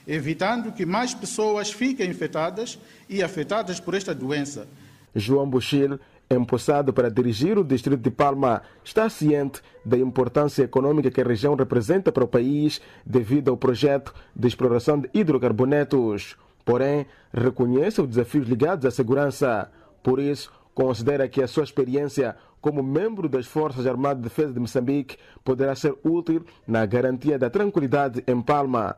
[0.08, 4.68] evitando que mais pessoas fiquem infectadas e afetadas por esta doença.
[5.16, 6.00] João Buxil
[6.30, 11.56] empossado para dirigir o distrito de Palma, está ciente da importância econômica que a região
[11.56, 16.36] representa para o país devido ao projeto de exploração de hidrocarbonetos.
[16.66, 19.70] Porém, reconhece os desafios ligados à segurança.
[20.02, 24.60] Por isso, considera que a sua experiência como membro das Forças Armadas de Defesa de
[24.60, 28.96] Moçambique poderá ser útil na garantia da tranquilidade em Palma.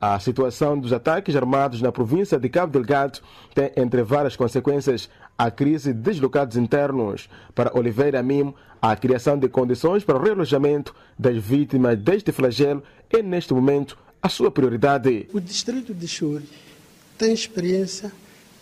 [0.00, 3.20] A situação dos ataques armados na província de Cabo Delgado
[3.54, 7.28] tem, entre várias consequências, a crise de deslocados internos.
[7.54, 13.22] Para Oliveira Mimo, a criação de condições para o realojamento das vítimas deste flagelo é,
[13.22, 15.28] neste momento, a sua prioridade.
[15.32, 16.48] O distrito de Churi
[17.16, 18.12] tem experiência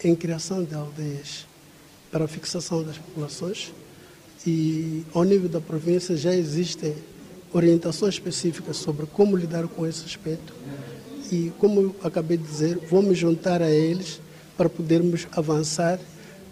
[0.02, 1.46] em criação de aldeias
[2.10, 3.72] para a fixação das populações
[4.46, 6.94] e, ao nível da província, já existem
[7.52, 10.52] orientações específicas sobre como lidar com esse aspecto
[11.30, 14.20] e, como acabei de dizer, vamos juntar a eles
[14.56, 15.98] para podermos avançar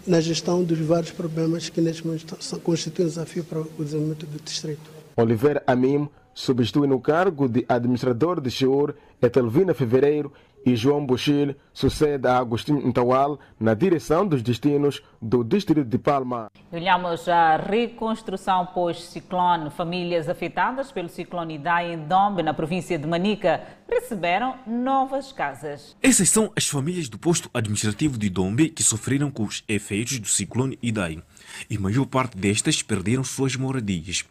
[0.05, 4.39] na gestão dos vários problemas que neste momento constituem um desafio para o desenvolvimento do
[4.43, 4.89] distrito.
[5.15, 10.31] Oliveira Amim substitui no cargo de administrador de Cheur Etelvina Fevereiro
[10.65, 16.49] e João Buxil sucede a Agostinho Ntawal na direção dos destinos do Distrito de Palma.
[16.71, 19.69] Olhamos a reconstrução pós-ciclone.
[19.69, 25.95] Famílias afetadas pelo ciclone Idai em Dombe, na província de Manica, receberam novas casas.
[26.01, 30.27] Essas são as famílias do posto administrativo de Dombe que sofreram com os efeitos do
[30.27, 31.21] ciclone Idai.
[31.69, 34.25] E a maior parte destas perderam suas moradias.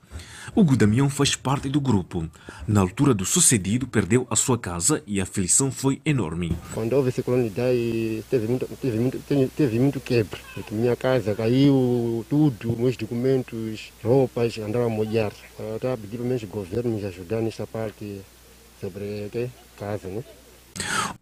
[0.55, 2.29] O Damião faz parte do grupo.
[2.67, 6.57] Na altura do sucedido, perdeu a sua casa e a aflição foi enorme.
[6.75, 9.19] Quando houve ciclone Idai, teve muito, teve muito,
[9.55, 10.41] teve, muito quebra.
[10.55, 15.33] Porque minha casa caiu tudo, meus documentos, roupas, andaram a molhar.
[15.59, 18.21] Eu estava pedindo meus governos ajudar nessa parte
[18.81, 19.51] sobre okay?
[19.77, 20.25] casa, né?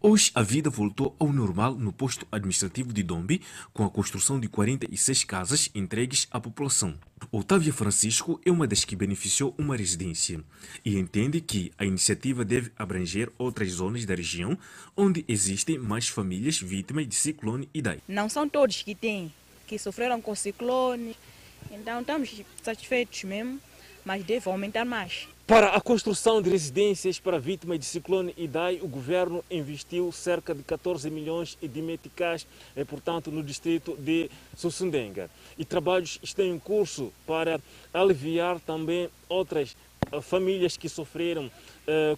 [0.01, 3.41] Hoje a vida voltou ao normal no posto administrativo de Dombi,
[3.73, 6.97] com a construção de 46 casas entregues à população.
[7.31, 10.41] Otávia Francisco é uma das que beneficiou uma residência
[10.83, 14.57] e entende que a iniciativa deve abranger outras zonas da região
[14.95, 17.99] onde existem mais famílias vítimas de ciclone Idai.
[18.07, 19.33] Não são todos que têm,
[19.67, 21.15] que sofreram com ciclone,
[21.71, 23.59] então estamos satisfeitos mesmo,
[24.05, 25.27] mas deve aumentar mais.
[25.49, 30.61] Para a construção de residências para vítimas de ciclone Idai, o governo investiu cerca de
[30.61, 32.45] 14 milhões de meticais,
[32.75, 35.27] eh, portanto, no distrito de Sussundenga.
[35.57, 37.59] E trabalhos estão em curso para
[37.91, 39.75] aliviar também outras
[40.11, 41.49] eh, famílias que sofreram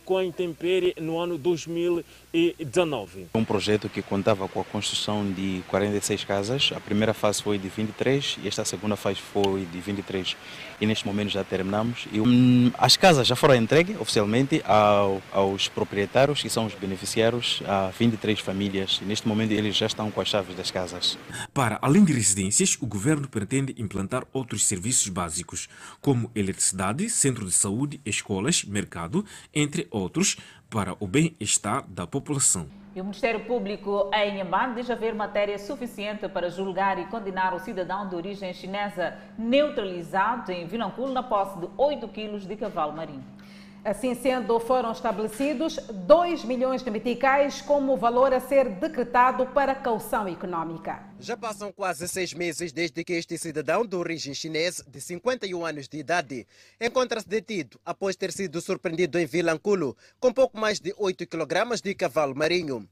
[0.05, 3.27] com a intempérie no ano 2019.
[3.33, 6.71] Um projeto que contava com a construção de 46 casas.
[6.75, 10.35] A primeira fase foi de 23 e esta segunda fase foi de 23
[10.81, 12.07] e neste momento já terminamos.
[12.11, 17.61] E, um, as casas já foram entregues oficialmente ao, aos proprietários, que são os beneficiários,
[17.67, 18.99] a 23 famílias.
[19.01, 21.17] E neste momento eles já estão com as chaves das casas.
[21.53, 25.69] Para além de residências, o governo pretende implantar outros serviços básicos,
[26.01, 29.23] como eletricidade, centro de saúde, escolas, mercado,
[29.61, 30.37] entre outros,
[30.69, 32.67] para o bem-estar da população.
[32.93, 37.59] E o Ministério Público em Inhambane diz haver matéria suficiente para julgar e condenar o
[37.59, 43.23] cidadão de origem chinesa neutralizado em Vilanculo na posse de 8 quilos de cavalo marinho.
[43.83, 50.27] Assim sendo, foram estabelecidos 2 milhões de meticais como valor a ser decretado para caução
[50.27, 51.01] econômica.
[51.19, 55.87] Já passam quase seis meses desde que este cidadão de origem chinesa, de 51 anos
[55.87, 56.45] de idade,
[56.79, 61.95] encontra-se detido após ter sido surpreendido em Vilanculo com pouco mais de 8 kg de
[61.95, 62.87] cavalo marinho.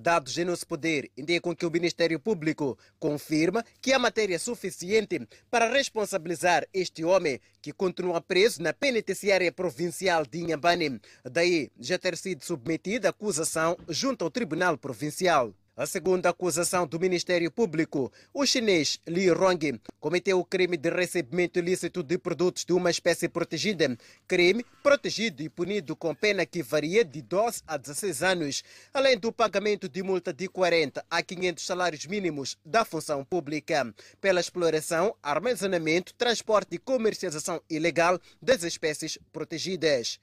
[0.00, 5.20] Dados em nosso poder indicam que o Ministério Público confirma que há matéria suficiente
[5.50, 11.00] para responsabilizar este homem que continua preso na penitenciária provincial de Inhambane.
[11.22, 15.52] Daí já ter sido submetida a acusação junto ao Tribunal Provincial.
[15.74, 21.58] A segunda acusação do Ministério Público, o chinês Li Rong cometeu o crime de recebimento
[21.58, 23.96] ilícito de produtos de uma espécie protegida,
[24.28, 28.62] crime protegido e punido com pena que varia de 12 a 16 anos,
[28.92, 34.40] além do pagamento de multa de 40 a 500 salários mínimos da função pública, pela
[34.40, 40.20] exploração, armazenamento, transporte e comercialização ilegal das espécies protegidas.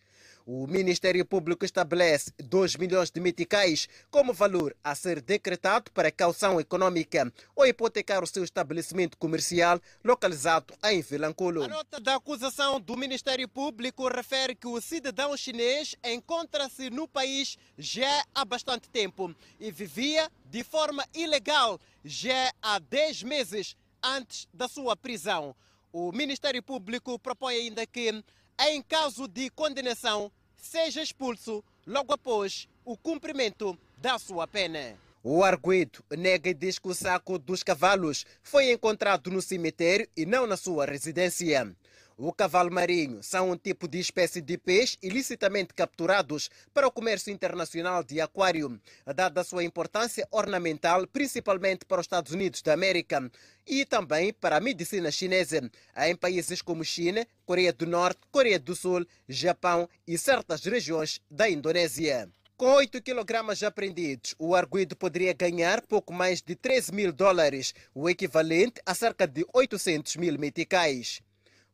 [0.51, 6.59] O Ministério Público estabelece 2 milhões de meticais como valor a ser decretado para caução
[6.59, 11.65] econômica ou hipotecar o seu estabelecimento comercial localizado em Vilanculo.
[11.65, 17.55] A nota da acusação do Ministério Público refere que o cidadão chinês encontra-se no país
[17.77, 24.67] já há bastante tempo e vivia de forma ilegal já há 10 meses antes da
[24.67, 25.55] sua prisão.
[25.93, 28.23] O Ministério Público propõe ainda que,
[28.61, 34.97] em caso de condenação, seja expulso logo após o cumprimento da sua pena.
[35.23, 40.25] O arguido nega e diz que o saco dos cavalos foi encontrado no cemitério e
[40.25, 41.75] não na sua residência.
[42.21, 47.31] O cavalo marinho são um tipo de espécie de peixe ilicitamente capturados para o comércio
[47.31, 48.77] internacional de aquário,
[49.15, 53.31] dada a sua importância ornamental, principalmente para os Estados Unidos da América
[53.65, 58.75] e também para a medicina chinesa, em países como China, Coreia do Norte, Coreia do
[58.75, 62.29] Sul, Japão e certas regiões da Indonésia.
[62.57, 68.09] Com 8 quilogramas apreendidos, o arguido poderia ganhar pouco mais de 13 mil dólares, o
[68.09, 71.21] equivalente a cerca de 800 mil meticais.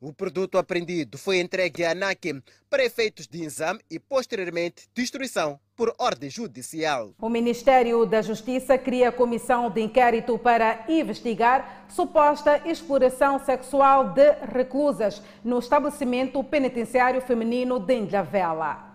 [0.02, 5.93] O produto apreendido foi entregue à ANAC para efeitos de exame e, posteriormente, destruição por
[5.98, 7.14] ordem judicial.
[7.20, 15.22] O Ministério da Justiça cria comissão de inquérito para investigar suposta exploração sexual de reclusas
[15.43, 18.95] no estabelecimento penitenciário feminino de Ilhavela.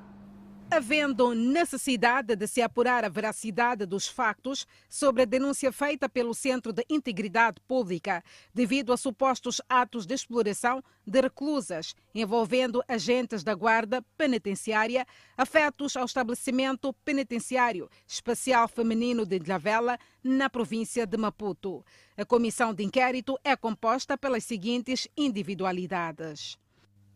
[0.70, 6.72] Havendo necessidade de se apurar a veracidade dos factos sobre a denúncia feita pelo Centro
[6.72, 8.22] de Integridade Pública
[8.54, 15.04] devido a supostos atos de exploração de reclusas envolvendo agentes da Guarda Penitenciária
[15.36, 21.84] afetos ao estabelecimento penitenciário especial feminino de Ilhavela, na província de Maputo.
[22.16, 26.58] A comissão de inquérito é composta pelas seguintes individualidades.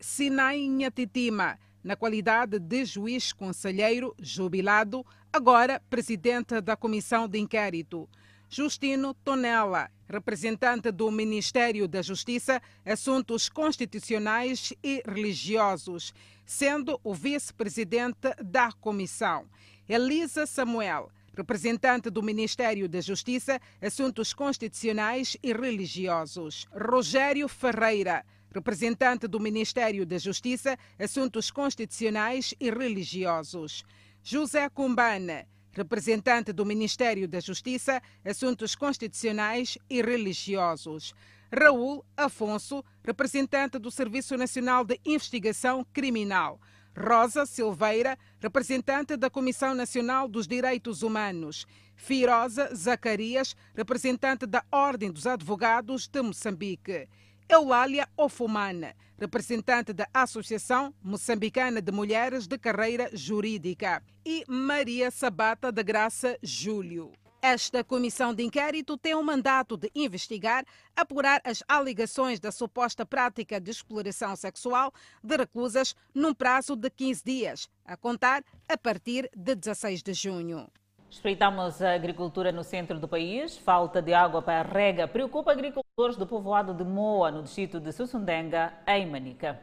[0.00, 8.08] Sinai Nhatitima, na qualidade de juiz conselheiro jubilado, agora presidente da comissão de inquérito.
[8.48, 16.14] Justino Tonella, representante do Ministério da Justiça, Assuntos Constitucionais e Religiosos,
[16.46, 19.46] sendo o vice-presidente da comissão.
[19.88, 26.66] Elisa Samuel, representante do Ministério da Justiça, Assuntos Constitucionais e Religiosos.
[26.72, 28.24] Rogério Ferreira,
[28.54, 33.84] representante do Ministério da Justiça, Assuntos Constitucionais e Religiosos.
[34.22, 41.12] José Cumbana, representante do Ministério da Justiça, Assuntos Constitucionais e Religiosos.
[41.52, 46.60] Raul Afonso, representante do Serviço Nacional de Investigação Criminal.
[46.96, 51.66] Rosa Silveira, representante da Comissão Nacional dos Direitos Humanos.
[51.96, 57.08] Firosa Zacarias, representante da Ordem dos Advogados de Moçambique.
[57.48, 65.82] Eulália Ofumana, representante da Associação Moçambicana de Mulheres de Carreira Jurídica, e Maria Sabata da
[65.82, 67.12] Graça Júlio.
[67.42, 70.64] Esta comissão de inquérito tem o mandato de investigar,
[70.96, 74.90] apurar as alegações da suposta prática de exploração sexual
[75.22, 80.66] de reclusas num prazo de 15 dias, a contar a partir de 16 de junho.
[81.14, 83.56] Espreitamos a agricultura no centro do país.
[83.56, 88.72] Falta de água para rega preocupa agricultores do povoado de Moa, no distrito de Sussundenga,
[88.84, 89.60] em Manica.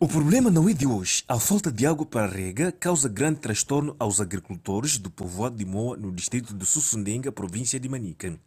[0.00, 1.22] O problema não é de hoje.
[1.28, 5.98] A falta de água para rega causa grande transtorno aos agricultores do povoado de Moa,
[5.98, 8.40] no distrito de Sussundenga, província de Manica.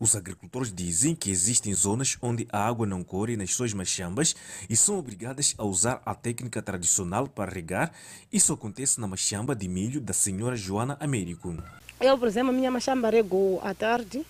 [0.00, 4.34] Os agricultores dizem que existem zonas onde a água não corre nas suas machambas
[4.68, 7.92] e são obrigadas a usar a técnica tradicional para regar.
[8.32, 11.56] Isso acontece na machamba de milho da senhora Joana Américo.
[12.00, 14.26] Eu, por exemplo, a minha machamba regou à tarde,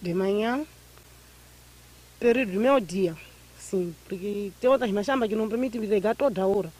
[0.00, 0.64] de manhã,
[2.18, 3.16] período do meu dia.
[3.58, 6.72] Sim, porque tem outras machambas que não permitem regar toda hora.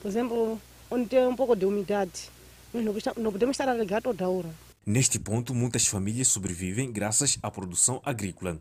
[0.00, 2.30] Por exemplo, onde tem um pouco de umidade.
[2.72, 2.84] Nós
[3.16, 4.48] não podemos estar a regar toda hora.
[4.86, 8.58] Neste ponto, muitas famílias sobrevivem graças à produção agrícola.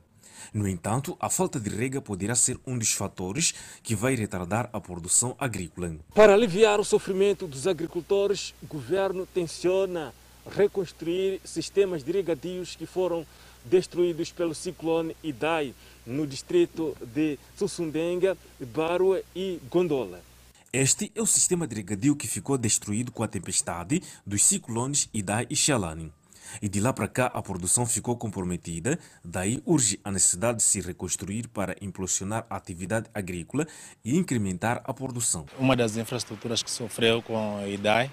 [0.53, 4.81] No entanto, a falta de rega poderá ser um dos fatores que vai retardar a
[4.81, 5.95] produção agrícola.
[6.13, 10.13] Para aliviar o sofrimento dos agricultores, o governo tenciona
[10.49, 13.25] reconstruir sistemas de regadios que foram
[13.63, 15.73] destruídos pelo ciclone Idai
[16.05, 20.28] no distrito de Sussundenga, Barua e Gondola.
[20.71, 25.47] Este é o sistema de regadio que ficou destruído com a tempestade dos ciclones Idai
[25.49, 26.13] e Xalani.
[26.61, 30.79] E de lá para cá a produção ficou comprometida, daí urge a necessidade de se
[30.79, 33.65] reconstruir para impulsionar a atividade agrícola
[34.05, 35.47] e incrementar a produção.
[35.57, 38.11] Uma das infraestruturas que sofreu com IDAI,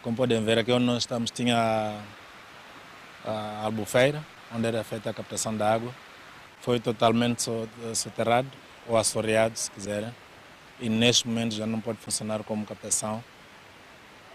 [0.00, 2.02] como podem ver aqui onde nós estamos, tinha
[3.22, 5.94] a albufeira, onde era feita a captação da água,
[6.62, 7.42] foi totalmente
[7.94, 8.48] soterrado
[8.88, 10.10] ou assoreado, se quiserem
[10.80, 13.22] e neste momento já não pode funcionar como captação.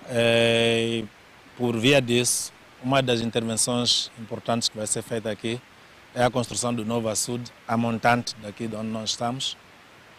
[0.07, 1.03] É,
[1.57, 5.59] por via disso, uma das intervenções importantes que vai ser feita aqui
[6.13, 9.57] é a construção do novo açude, a montante daqui de onde nós estamos,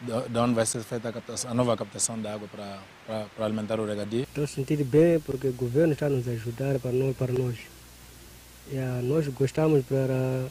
[0.00, 3.44] de onde vai ser feita a, captação, a nova captação de água para, para, para
[3.46, 4.22] alimentar o regadio.
[4.22, 7.16] Estou sentindo bem porque o governo está nos ajudar para nós.
[7.16, 7.56] Para nós.
[8.70, 10.48] E, nós gostamos para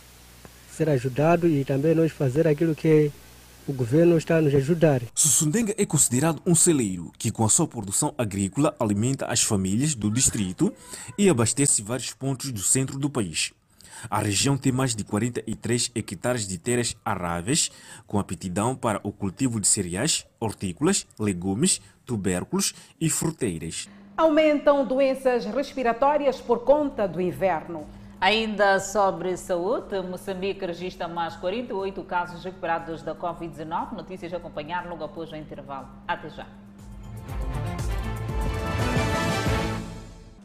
[0.71, 3.11] ser ajudado e também nós fazer aquilo que
[3.67, 5.01] o governo está a nos ajudar.
[5.13, 10.11] Sussundenga é considerado um celeiro que, com a sua produção agrícola, alimenta as famílias do
[10.11, 10.71] distrito
[11.17, 13.51] e abastece vários pontos do centro do país.
[14.09, 17.71] A região tem mais de 43 hectares de terras aráveis,
[18.05, 23.89] com aptidão para o cultivo de cereais, hortícolas, legumes, tubérculos e fruteiras.
[24.17, 27.85] Aumentam doenças respiratórias por conta do inverno.
[28.19, 33.91] Ainda sobre saúde, Moçambique registra mais 48 casos recuperados da Covid-19.
[33.91, 35.87] Notícias a acompanhar logo após o intervalo.
[36.07, 36.47] Até já.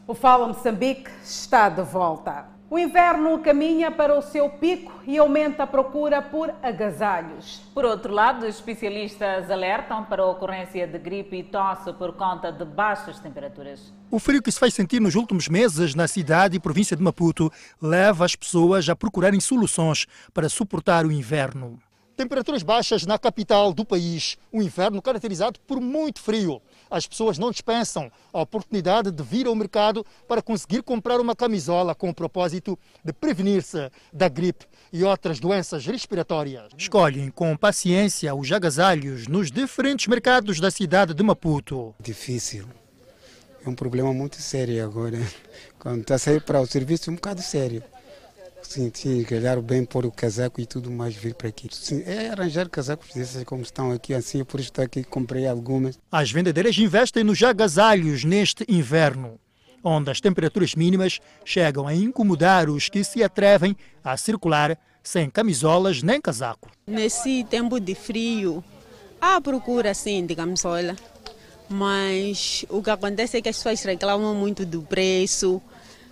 [0.07, 2.60] O Fala Moçambique está de volta.
[2.73, 7.61] O inverno caminha para o seu pico e aumenta a procura por agasalhos.
[7.75, 12.65] Por outro lado, especialistas alertam para a ocorrência de gripe e tosse por conta de
[12.65, 13.93] baixas temperaturas.
[14.09, 17.51] O frio que se faz sentir nos últimos meses na cidade e província de Maputo
[17.83, 21.77] leva as pessoas a procurarem soluções para suportar o inverno.
[22.17, 26.63] Temperaturas baixas na capital do país, um inverno caracterizado por muito frio.
[26.91, 31.95] As pessoas não dispensam a oportunidade de vir ao mercado para conseguir comprar uma camisola
[31.95, 36.73] com o propósito de prevenir-se da gripe e outras doenças respiratórias.
[36.77, 41.95] Escolhem com paciência os agasalhos nos diferentes mercados da cidade de Maputo.
[42.01, 42.67] Difícil.
[43.65, 45.19] É um problema muito sério agora.
[45.79, 47.83] Quando está a sair para o serviço, é um bocado sério.
[48.71, 51.69] Sim, sim, olhar bem, pôr o casaco e tudo mais, vir para aqui.
[51.73, 55.99] Sim, é arranjar casacos desses como estão aqui, assim, por isso estou aqui, comprei algumas.
[56.09, 59.41] As vendedeiras investem nos agasalhos neste inverno,
[59.83, 66.01] onde as temperaturas mínimas chegam a incomodar os que se atrevem a circular sem camisolas
[66.01, 66.71] nem casaco.
[66.87, 68.63] Nesse tempo de frio,
[69.21, 70.95] há procura sim de camisola,
[71.69, 75.61] mas o que acontece é que as pessoas reclamam muito do preço,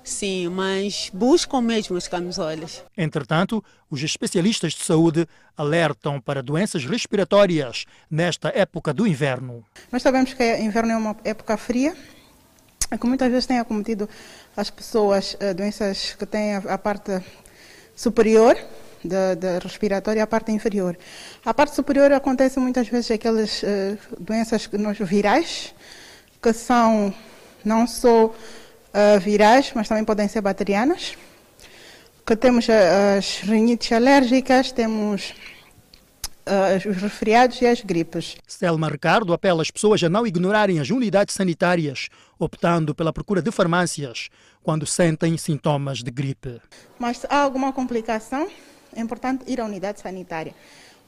[0.09, 2.83] Sim, mas buscam mesmo as camisolas.
[2.97, 9.63] Entretanto, os especialistas de saúde alertam para doenças respiratórias nesta época do inverno.
[9.93, 11.95] Nós sabemos que o inverno é uma época fria,
[12.99, 14.09] que muitas vezes tem acometido
[14.57, 17.23] as pessoas eh, doenças que têm a parte
[17.95, 18.57] superior
[19.05, 20.99] da, da respiratória e a parte inferior.
[21.45, 25.75] A parte superior acontece muitas vezes aquelas uh, doenças que nós virais,
[26.43, 27.15] que são
[27.63, 28.35] não só
[28.95, 31.17] uh, virais, mas também podem ser bacterianas.
[32.27, 35.33] Que temos as rinites alérgicas, temos
[36.49, 38.37] uh, os resfriados e as gripes.
[38.47, 42.09] Selma Ricardo apela às pessoas a não ignorarem as unidades sanitárias,
[42.39, 44.29] optando pela procura de farmácias
[44.63, 46.61] quando sentem sintomas de gripe.
[46.99, 48.49] Mas se há alguma complicação,
[48.95, 50.55] é importante ir à unidade sanitária.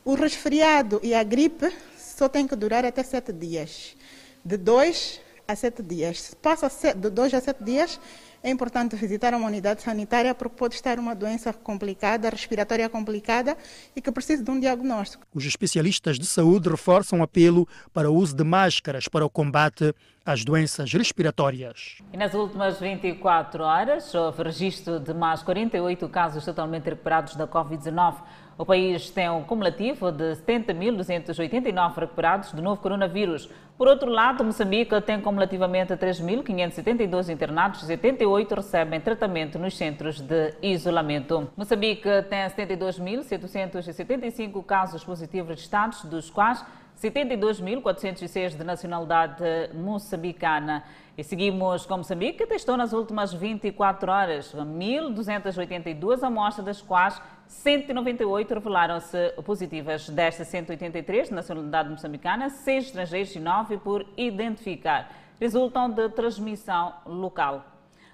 [0.05, 3.95] O resfriado e a gripe só tem que durar até sete dias.
[4.43, 5.21] De dois
[5.51, 6.21] a sete dias.
[6.23, 8.01] Se passa de dois a sete dias,
[8.43, 13.57] é importante visitar uma unidade sanitária porque pode estar uma doença complicada, respiratória complicada
[13.95, 15.27] e que precisa de um diagnóstico.
[15.35, 19.95] Os especialistas de saúde reforçam o apelo para o uso de máscaras para o combate
[20.25, 21.99] às doenças respiratórias.
[22.13, 28.23] E nas últimas 24 horas houve registro de mais 48 casos totalmente recuperados da Covid-19.
[28.59, 33.49] O país tem um cumulativo de 70.289 recuperados do novo coronavírus.
[33.79, 41.51] Por outro lado, Moçambique tem cumulativamente 3.572 internados, 78 recebem tratamento nos centros de isolamento.
[41.57, 46.63] Moçambique tem 72.775 casos positivos registrados, dos quais
[47.01, 49.43] 72.406 de nacionalidade
[49.73, 50.85] moçambicana.
[51.17, 57.21] E seguimos com Moçambique, testou nas últimas 24 horas 1.282 amostras, das quais
[57.51, 60.09] 198 revelaram-se positivas.
[60.09, 65.11] Destas 183 de nacionalidade moçambicana, 6 estrangeiros e 9 por identificar.
[65.41, 67.65] Resultam de transmissão local.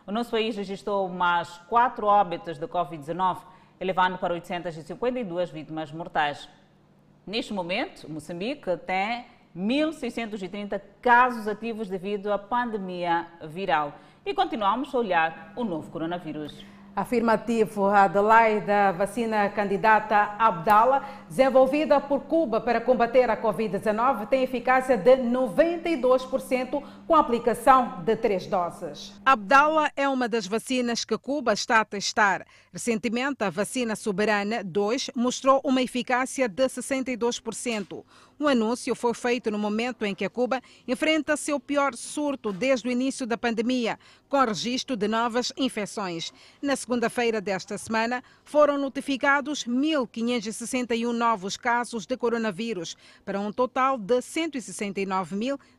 [0.07, 3.43] O nosso país registrou mais 4 óbitos de Covid-19,
[3.78, 6.49] elevando para 852 vítimas mortais.
[7.26, 13.99] Neste momento, Moçambique tem 1.630 casos ativos devido à pandemia viral.
[14.24, 16.64] E continuamos a olhar o novo coronavírus.
[16.97, 24.42] Afirmativo, a delay da vacina candidata Abdala, desenvolvida por Cuba para combater a Covid-19, tem
[24.42, 29.12] eficácia de 92% com a aplicação de três doses.
[29.26, 32.47] Abdala é uma das vacinas que Cuba está a testar.
[32.72, 38.05] Recentemente, a vacina Soberana 2 mostrou uma eficácia de 62%.
[38.39, 42.91] O anúncio foi feito no momento em que Cuba enfrenta seu pior surto desde o
[42.91, 46.34] início da pandemia, com registro de novas infecções.
[46.61, 54.20] Na segunda-feira desta semana, foram notificados 1.561 novos casos de coronavírus, para um total de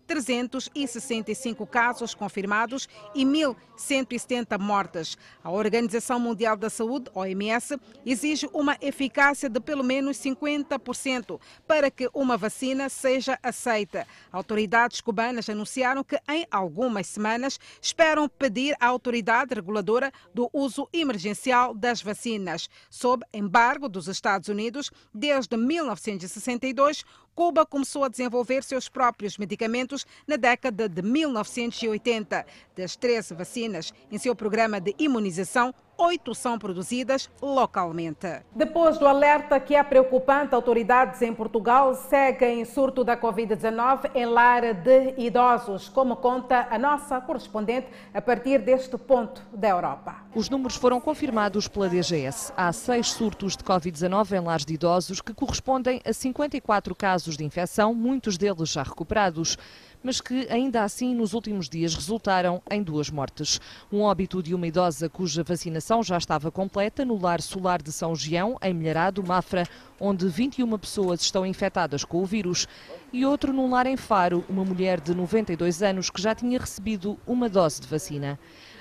[0.08, 5.18] 169.365 casos confirmados e 1.170 mortes.
[5.44, 12.10] A Organização Mundial da Saúde, OMS, exige uma eficácia de pelo menos 50% para que
[12.14, 14.08] uma vacina seja aceita.
[14.32, 21.74] Autoridades cubanas anunciaram que em algumas semanas esperam pedir à autoridade reguladora do uso emergencial
[21.74, 22.70] das vacinas.
[22.90, 27.04] Sob embargo dos Estados Unidos, desde 1962,
[27.38, 32.44] Cuba começou a desenvolver seus próprios medicamentos na década de 1980.
[32.76, 38.42] Das 13 vacinas em seu programa de imunização, oito são produzidas localmente.
[38.56, 44.74] Depois do alerta que é preocupante, autoridades em Portugal seguem surto da Covid-19 em lar
[44.74, 50.16] de idosos, como conta a nossa correspondente a partir deste ponto da Europa.
[50.36, 52.54] Os números foram confirmados pela DGS.
[52.56, 57.44] Há seis surtos de Covid-19 em lares de idosos que correspondem a 54 casos de
[57.44, 59.58] infecção, muitos deles já recuperados.
[60.04, 63.60] Mas que ainda assim nos últimos dias resultaram em duas mortes.
[63.92, 68.16] Um óbito de uma idosa cuja vacinação já estava completa no lar solar de São
[68.16, 69.68] Gião, em Milharado, Mafra,
[70.00, 72.68] onde 21 pessoas estão infectadas com o vírus,
[73.12, 77.18] e outro num lar em Faro, uma mulher de 92 anos que já tinha recebido
[77.26, 78.40] uma dose de vacina.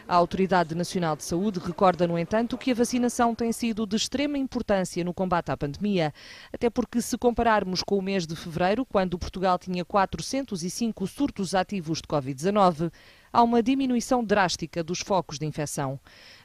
[0.08, 4.38] A Autoridade Nacional de Saúde recorda, no entanto, que a vacinação tem sido de extrema
[4.38, 6.14] importância no combate à pandemia,
[6.52, 11.98] até porque se compararmos com o mês de fevereiro, quando Portugal tinha 405 surtos ativos
[11.98, 12.92] de Covid-19,
[13.32, 15.98] há uma diminuição drástica dos focos de infecção.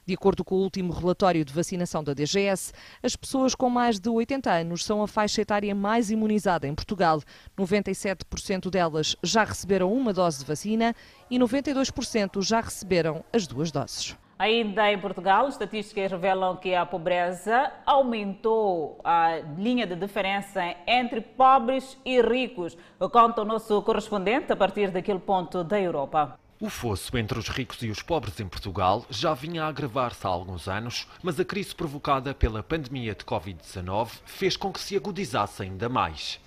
[0.06, 2.74] De acordo com o último relatório de vacinação da DGS,
[3.04, 7.22] as pessoas com mais de 80 anos são a faixa etária mais imunizada em Portugal.
[7.58, 10.95] 97% delas já receberam uma dose de vacina
[11.30, 14.18] e 92% já receberam as duas doses.
[14.41, 21.95] Ainda em Portugal, estatísticas revelam que a pobreza aumentou a linha de diferença entre pobres
[22.04, 22.76] e ricos.
[23.12, 26.41] Conta o nosso correspondente a partir daquele ponto da Europa.
[26.62, 30.30] O fosso entre os ricos e os pobres em Portugal já vinha a agravar-se há
[30.30, 35.64] alguns anos, mas a crise provocada pela pandemia de Covid-19 fez com que se agudizasse
[35.64, 36.39] ainda mais.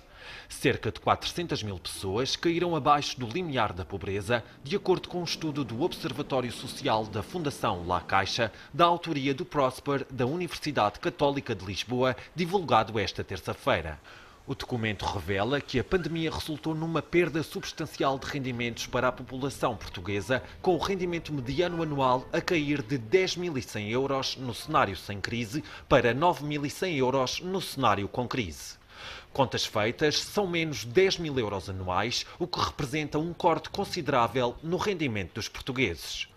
[0.47, 5.25] Cerca de 400 mil pessoas caíram abaixo do limiar da pobreza, de acordo com um
[5.25, 11.53] estudo do Observatório Social da Fundação La Caixa, da autoria do Prosper da Universidade Católica
[11.53, 13.99] de Lisboa, divulgado esta terça-feira.
[14.47, 19.75] O documento revela que a pandemia resultou numa perda substancial de rendimentos para a população
[19.75, 25.63] portuguesa, com o rendimento mediano anual a cair de 10.100 euros no cenário sem crise
[25.89, 28.75] para 9.100 euros no cenário com crise.
[29.33, 34.77] Contas feitas, são menos 10 mil euros anuais, o que representa um corte considerável no
[34.77, 36.27] rendimento dos portugueses.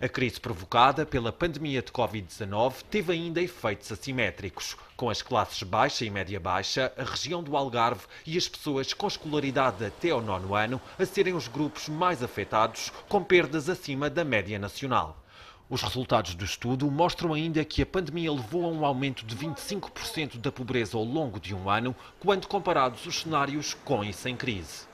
[0.00, 6.04] A crise provocada pela pandemia de Covid-19 teve ainda efeitos assimétricos, com as classes baixa
[6.04, 10.54] e média baixa, a região do Algarve e as pessoas com escolaridade até ao nono
[10.54, 15.20] ano a serem os grupos mais afetados, com perdas acima da média nacional.
[15.68, 20.38] Os resultados do estudo mostram ainda que a pandemia levou a um aumento de 25%
[20.38, 24.87] da pobreza ao longo de um ano, quando comparados os cenários com e sem crise.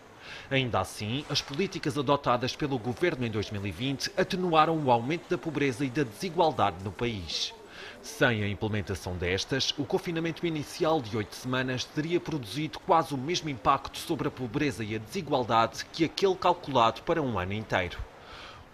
[0.51, 5.91] Ainda assim, as políticas adotadas pelo governo em 2020 atenuaram o aumento da pobreza e
[5.91, 7.55] da desigualdade no país.
[8.03, 13.49] Sem a implementação destas, o confinamento inicial de oito semanas teria produzido quase o mesmo
[13.49, 17.99] impacto sobre a pobreza e a desigualdade que aquele calculado para um ano inteiro.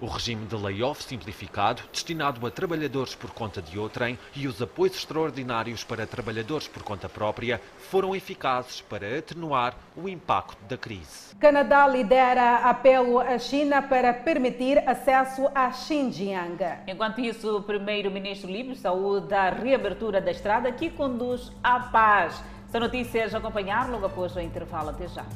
[0.00, 4.96] O regime de layoff simplificado, destinado a trabalhadores por conta de outrem, e os apoios
[4.96, 11.36] extraordinários para trabalhadores por conta própria foram eficazes para atenuar o impacto da crise.
[11.38, 16.58] Canadá lidera apelo à China para permitir acesso a Xinjiang.
[16.86, 22.42] Enquanto isso, o primeiro-ministro Líbio saúda a reabertura da estrada que conduz à paz.
[22.66, 24.90] Essa notícia é acompanhar logo após o intervalo.
[24.90, 25.26] Até já.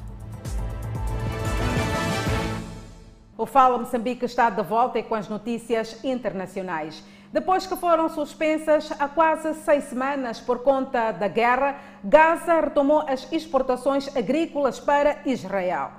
[3.36, 7.02] O Fala Moçambique está de volta com as notícias internacionais.
[7.32, 13.30] Depois que foram suspensas há quase seis semanas por conta da guerra, Gaza retomou as
[13.32, 15.90] exportações agrícolas para Israel.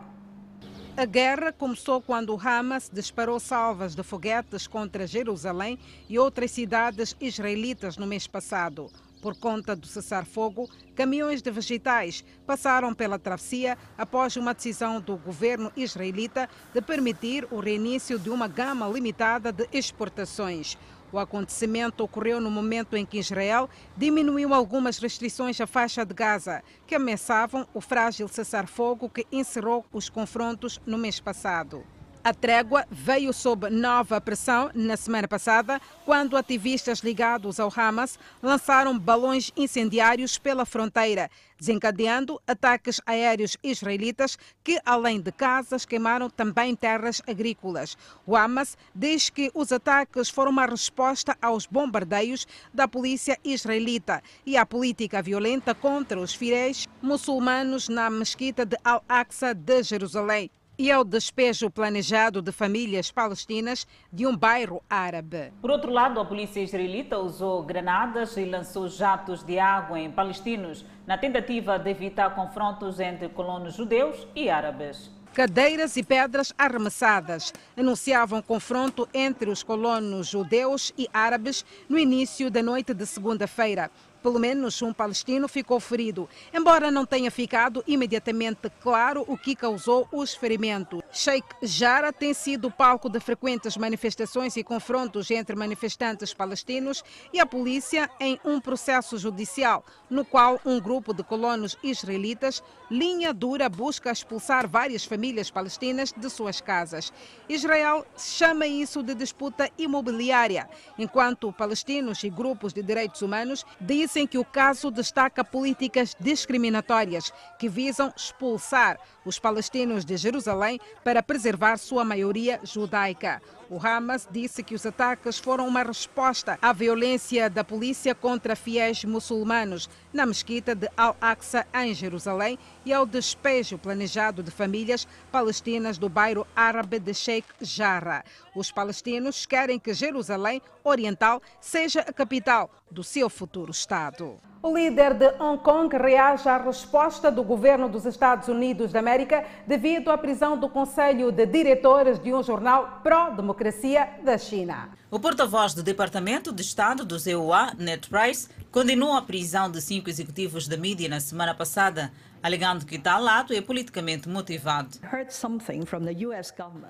[0.96, 5.78] A guerra começou quando o Hamas disparou salvas de foguetes contra Jerusalém
[6.08, 8.90] e outras cidades israelitas no mês passado.
[9.26, 15.72] Por conta do cessar-fogo, caminhões de vegetais passaram pela travessia após uma decisão do governo
[15.76, 20.78] israelita de permitir o reinício de uma gama limitada de exportações.
[21.12, 23.68] O acontecimento ocorreu no momento em que Israel
[23.98, 30.08] diminuiu algumas restrições à faixa de Gaza, que ameaçavam o frágil cessar-fogo que encerrou os
[30.08, 31.84] confrontos no mês passado.
[32.26, 38.98] A trégua veio sob nova pressão na semana passada, quando ativistas ligados ao Hamas lançaram
[38.98, 47.22] balões incendiários pela fronteira, desencadeando ataques aéreos israelitas que, além de casas, queimaram também terras
[47.28, 47.96] agrícolas.
[48.26, 54.58] O Hamas diz que os ataques foram uma resposta aos bombardeios da polícia israelita e
[54.58, 61.04] à política violenta contra os fiéis muçulmanos na mesquita de Al-Aqsa de Jerusalém e ao
[61.04, 65.54] despejo planejado de famílias palestinas de um bairro árabe.
[65.62, 70.86] Por outro lado, a polícia israelita usou granadas e lançou jatos de água em palestinos
[71.08, 75.12] na tentativa de evitar confrontos entre colonos judeus e árabes.
[75.36, 82.64] Cadeiras e pedras arremessadas anunciavam confronto entre os colonos judeus e árabes no início da
[82.64, 83.92] noite de segunda-feira.
[84.26, 90.08] Pelo menos um palestino ficou ferido, embora não tenha ficado imediatamente claro o que causou
[90.12, 91.00] os ferimentos.
[91.12, 97.46] Sheikh Jarrah tem sido palco de frequentes manifestações e confrontos entre manifestantes palestinos e a
[97.46, 104.12] polícia em um processo judicial, no qual um grupo de colonos israelitas, linha dura, busca
[104.12, 107.14] expulsar várias famílias palestinas de suas casas.
[107.48, 110.68] Israel chama isso de disputa imobiliária,
[110.98, 117.34] enquanto palestinos e grupos de direitos humanos dizem dizem que o caso destaca políticas discriminatórias
[117.60, 123.42] que visam expulsar os palestinos de Jerusalém para preservar sua maioria judaica.
[123.68, 129.04] O Hamas disse que os ataques foram uma resposta à violência da polícia contra fiéis
[129.04, 136.08] muçulmanos na mesquita de Al-Aqsa, em Jerusalém, e ao despejo planejado de famílias palestinas do
[136.08, 138.24] bairro árabe de Sheikh Jarrah.
[138.56, 144.40] Os palestinos querem que Jerusalém Oriental seja a capital do seu futuro Estado.
[144.66, 149.46] O líder de Hong Kong reage à resposta do governo dos Estados Unidos da América
[149.68, 154.90] devido à prisão do Conselho de Diretores de um jornal pró-democracia da China.
[155.12, 160.10] O porta-voz do Departamento de Estado do EUA, Ned Price, condenou a prisão de cinco
[160.10, 162.12] executivos da mídia na semana passada,
[162.46, 164.90] alegando que tal ato é politicamente motivado.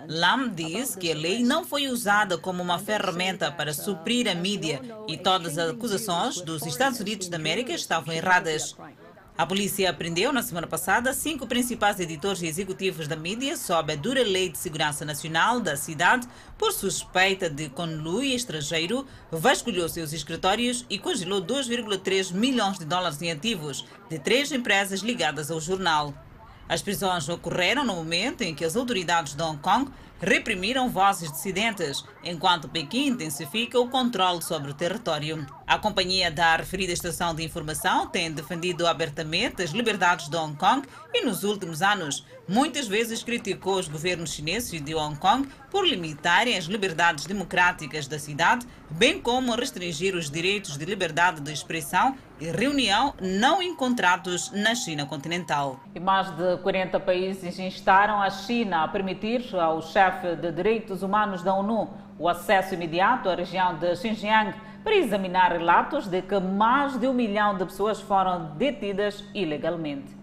[0.10, 4.82] Lam diz que a lei não foi usada como uma ferramenta para suprir a mídia
[5.08, 8.76] e todas as acusações dos Estados Unidos da América estavam erradas.
[9.38, 13.96] A polícia prendeu na semana passada cinco principais editores e executivos da mídia sob a
[13.98, 16.26] dura lei de segurança nacional da cidade
[16.58, 23.30] por suspeita de conluio estrangeiro, vasculhou seus escritórios e congelou 2,3 milhões de dólares em
[23.30, 26.14] ativos de três empresas ligadas ao jornal.
[26.70, 29.92] As prisões ocorreram no momento em que as autoridades de Hong Kong
[30.22, 35.46] reprimiram vozes dissidentes, enquanto Pequim intensifica o controle sobre o território.
[35.68, 40.88] A companhia da referida estação de informação tem defendido abertamente as liberdades de Hong Kong
[41.14, 46.58] e, nos últimos anos, muitas vezes criticou os governos chineses de Hong Kong por limitarem
[46.58, 52.46] as liberdades democráticas da cidade, bem como restringir os direitos de liberdade de expressão e
[52.46, 55.80] reunião não encontrados na China continental.
[55.96, 61.42] E mais de 40 países instaram a China a permitir ao chefe de direitos humanos
[61.42, 61.90] da ONU
[62.20, 64.54] o acesso imediato à região de Xinjiang
[64.84, 70.16] para examinar relatos de que mais de um milhão de pessoas foram detidas ilegalmente.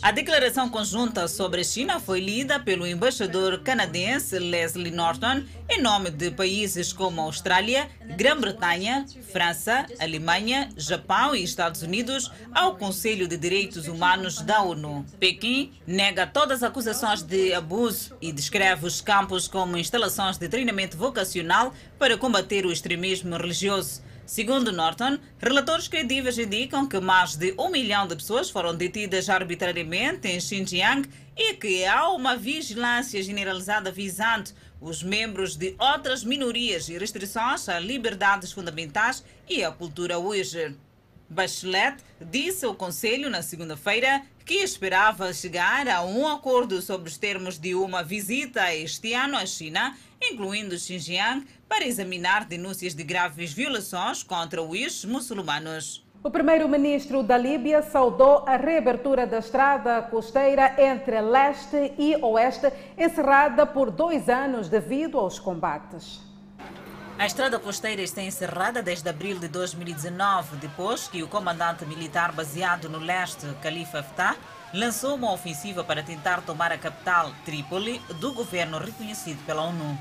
[0.00, 6.10] A declaração conjunta sobre a China foi lida pelo embaixador canadense Leslie Norton em nome
[6.10, 13.88] de países como Austrália, Grã-Bretanha, França, Alemanha, Japão e Estados Unidos ao Conselho de Direitos
[13.88, 15.04] Humanos da ONU.
[15.18, 20.96] Pequim nega todas as acusações de abuso e descreve os campos como instalações de treinamento
[20.96, 24.11] vocacional para combater o extremismo religioso.
[24.24, 30.28] Segundo Norton, relatores credíveis indicam que mais de um milhão de pessoas foram detidas arbitrariamente
[30.28, 34.50] em Xinjiang e que há uma vigilância generalizada visando
[34.80, 40.74] os membros de outras minorias e restrições a liberdades fundamentais e à cultura Uyghur.
[41.28, 47.58] Bachelet disse ao Conselho na segunda-feira que esperava chegar a um acordo sobre os termos
[47.58, 54.22] de uma visita este ano à China, incluindo Xinjiang, para examinar denúncias de graves violações
[54.22, 56.04] contra os muçulmanos.
[56.24, 63.66] O primeiro-ministro da Líbia saudou a reabertura da estrada costeira entre leste e oeste, encerrada
[63.66, 66.31] por dois anos devido aos combates.
[67.22, 72.88] A estrada costeira está encerrada desde abril de 2019, depois que o comandante militar baseado
[72.88, 74.36] no leste, Khalifa Haftar,
[74.74, 79.96] lançou uma ofensiva para tentar tomar a capital, Trípoli, do governo reconhecido pela ONU.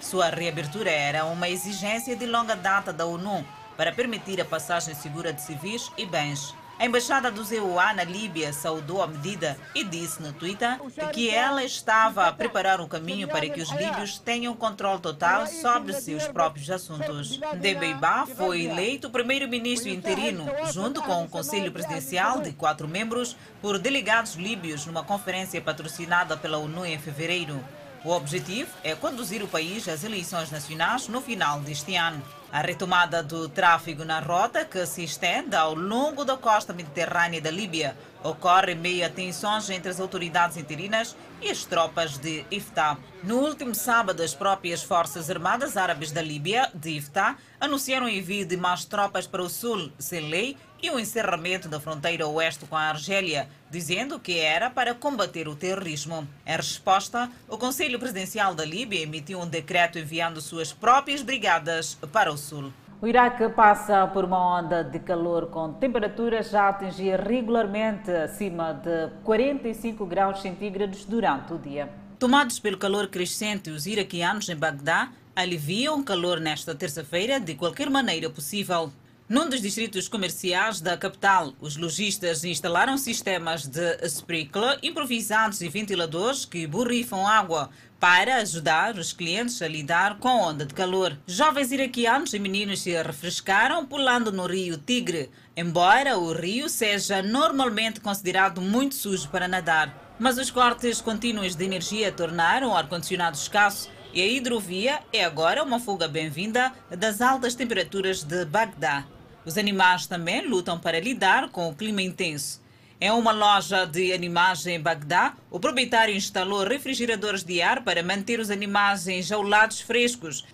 [0.00, 3.44] Sua reabertura era uma exigência de longa data da ONU
[3.76, 6.54] para permitir a passagem segura de civis e bens.
[6.78, 10.78] A embaixada do EUA na Líbia saudou a medida e disse no Twitter
[11.12, 15.92] que ela estava a preparar um caminho para que os líbios tenham controle total sobre
[15.92, 17.38] seus próprios assuntos.
[17.60, 24.34] Debeiba foi eleito primeiro-ministro interino, junto com o Conselho Presidencial de quatro membros, por delegados
[24.34, 27.62] líbios numa conferência patrocinada pela ONU em fevereiro.
[28.04, 32.20] O objetivo é conduzir o país às eleições nacionais no final deste ano.
[32.52, 37.50] A retomada do tráfego na rota, que se estende ao longo da costa mediterrânea da
[37.50, 42.98] Líbia, ocorre em meio a tensões entre as autoridades interinas e as tropas de Iftá.
[43.24, 48.44] No último sábado, as próprias Forças Armadas Árabes da Líbia, de Iftá, anunciaram o envio
[48.44, 52.76] de mais tropas para o sul, sem lei, e o encerramento da fronteira oeste com
[52.76, 56.28] a Argélia, dizendo que era para combater o terrorismo.
[56.46, 62.30] Em resposta, o Conselho Presidencial da Líbia emitiu um decreto enviando suas próprias brigadas para
[62.30, 62.70] o sul.
[63.00, 68.74] O Iraque passa por uma onda de calor com temperaturas já a atingir regularmente acima
[68.74, 71.88] de 45 graus centígrados durante o dia.
[72.18, 77.88] Tomados pelo calor crescente, os iraquianos em Bagdá aliviam o calor nesta terça-feira de qualquer
[77.88, 78.92] maneira possível.
[79.32, 86.44] Num dos distritos comerciais da capital, os lojistas instalaram sistemas de sprinkler improvisados e ventiladores
[86.44, 91.16] que borrifam água para ajudar os clientes a lidar com a onda de calor.
[91.26, 98.02] Jovens iraquianos e meninos se refrescaram pulando no rio Tigre, embora o rio seja normalmente
[98.02, 100.14] considerado muito sujo para nadar.
[100.18, 105.62] Mas os cortes contínuos de energia tornaram o ar-condicionado escasso e a hidrovia é agora
[105.62, 109.06] uma fuga bem-vinda das altas temperaturas de Bagdá.
[109.44, 112.60] Os animais também lutam para lidar com o clima intenso.
[113.00, 118.38] Em uma loja de animais em Bagdá, o proprietário instalou refrigeradores de ar para manter
[118.38, 120.44] os animais enjaulados frescos.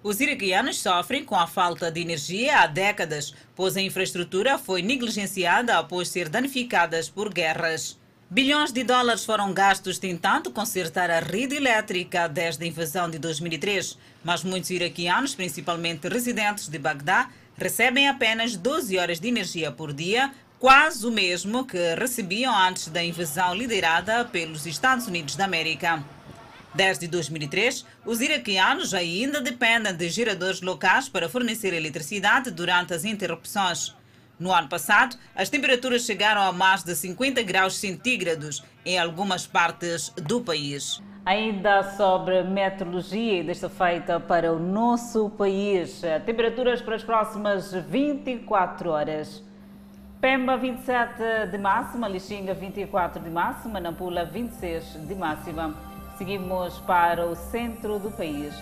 [0.00, 5.76] Os iraquianos sofrem com a falta de energia há décadas, pois a infraestrutura foi negligenciada
[5.76, 7.98] após ser danificada por guerras.
[8.30, 13.98] Bilhões de dólares foram gastos tentando consertar a rede elétrica desde a invasão de 2003,
[14.24, 20.32] mas muitos iraquianos, principalmente residentes de Bagdá, recebem apenas 12 horas de energia por dia
[20.62, 26.04] quase o mesmo que recebiam antes da invasão liderada pelos Estados Unidos da América.
[26.72, 33.92] Desde 2003, os iraquianos ainda dependem de geradores locais para fornecer eletricidade durante as interrupções.
[34.38, 40.10] No ano passado, as temperaturas chegaram a mais de 50 graus centígrados em algumas partes
[40.10, 41.02] do país.
[41.24, 49.40] Ainda sobre meteorologia, desta feita para o nosso país, temperaturas para as próximas 24 horas.
[50.20, 55.76] Pemba 27 de máxima, Lixinga 24 de máxima, Nampula 26 de máxima.
[56.18, 58.52] Seguimos para o centro do país.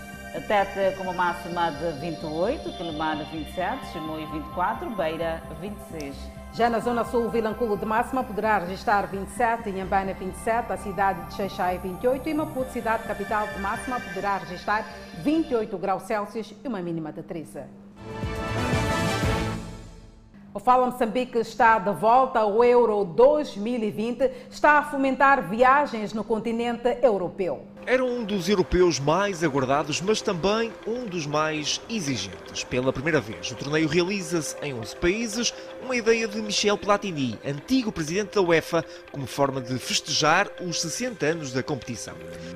[0.47, 6.40] Tete com uma máxima de 28, Quelimar 27, Chimoio 24, Beira 26.
[6.53, 11.35] Já na zona sul, Vilanculo de máxima poderá registrar 27, Inhambana 27, a cidade de
[11.35, 14.85] Xaixai 28 e Maputo, cidade capital de máxima, poderá registrar
[15.19, 17.61] 28 graus Celsius e uma mínima de 13.
[20.53, 26.97] O Fala Moçambique está de volta ao Euro 2020, está a fomentar viagens no continente
[27.01, 27.70] europeu.
[27.85, 32.63] Era um dos europeus mais aguardados, mas também um dos mais exigentes.
[32.63, 35.53] Pela primeira vez, o torneio realiza-se em 11 países,
[35.83, 41.25] uma ideia de Michel Platini, antigo presidente da UEFA, como forma de festejar os 60
[41.25, 42.13] anos da competição.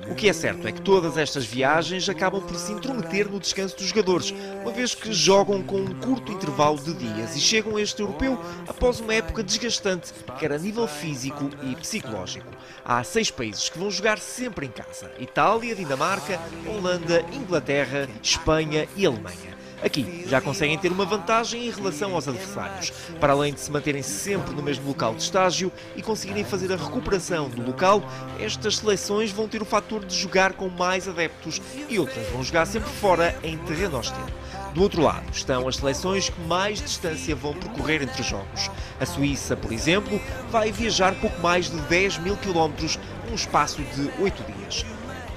[0.08, 3.76] O que é certo é que todas estas viagens acabam por se intrometer no descanso
[3.76, 7.82] dos jogadores, uma vez que jogam com um curto intervalo de dias e chegam a
[7.82, 12.55] este europeu após uma época desgastante, quer a nível físico e psicológico.
[12.88, 15.10] Há seis países que vão jogar sempre em casa.
[15.18, 19.56] Itália, Dinamarca, Holanda, Inglaterra, Espanha e Alemanha.
[19.82, 24.02] Aqui já conseguem ter uma vantagem em relação aos adversários, para além de se manterem
[24.02, 28.00] sempre no mesmo local de estágio e conseguirem fazer a recuperação do local,
[28.38, 32.66] estas seleções vão ter o fator de jogar com mais adeptos e outras vão jogar
[32.66, 34.26] sempre fora em terreno hostil.
[34.74, 38.70] Do outro lado estão as seleções que mais distância vão percorrer entre jogos.
[39.00, 42.98] A Suíça, por exemplo, vai viajar pouco mais de 10 mil quilómetros
[43.28, 44.84] num espaço de 8 dias.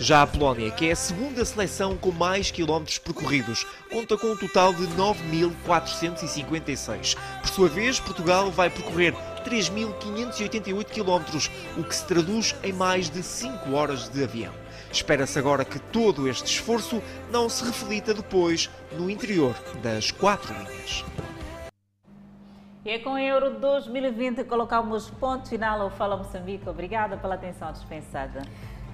[0.01, 4.37] Já a Polónia, que é a segunda seleção com mais quilómetros percorridos, conta com um
[4.37, 7.17] total de 9.456.
[7.41, 9.13] Por sua vez, Portugal vai percorrer
[9.43, 14.53] 3.588 quilómetros, o que se traduz em mais de 5 horas de avião.
[14.91, 21.05] Espera-se agora que todo este esforço não se reflita depois no interior das quatro linhas.
[22.83, 26.67] E é com o Euro 2020 colocamos ponto final ao Fala Moçambique.
[26.67, 28.41] Obrigada pela atenção dispensada.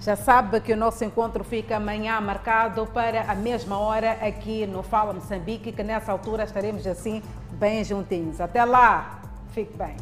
[0.00, 4.82] Já sabe que o nosso encontro fica amanhã marcado para a mesma hora aqui no
[4.82, 7.22] Fala Moçambique, que nessa altura estaremos assim
[7.52, 8.40] bem juntinhos.
[8.40, 9.22] Até lá,
[9.52, 9.96] fique bem.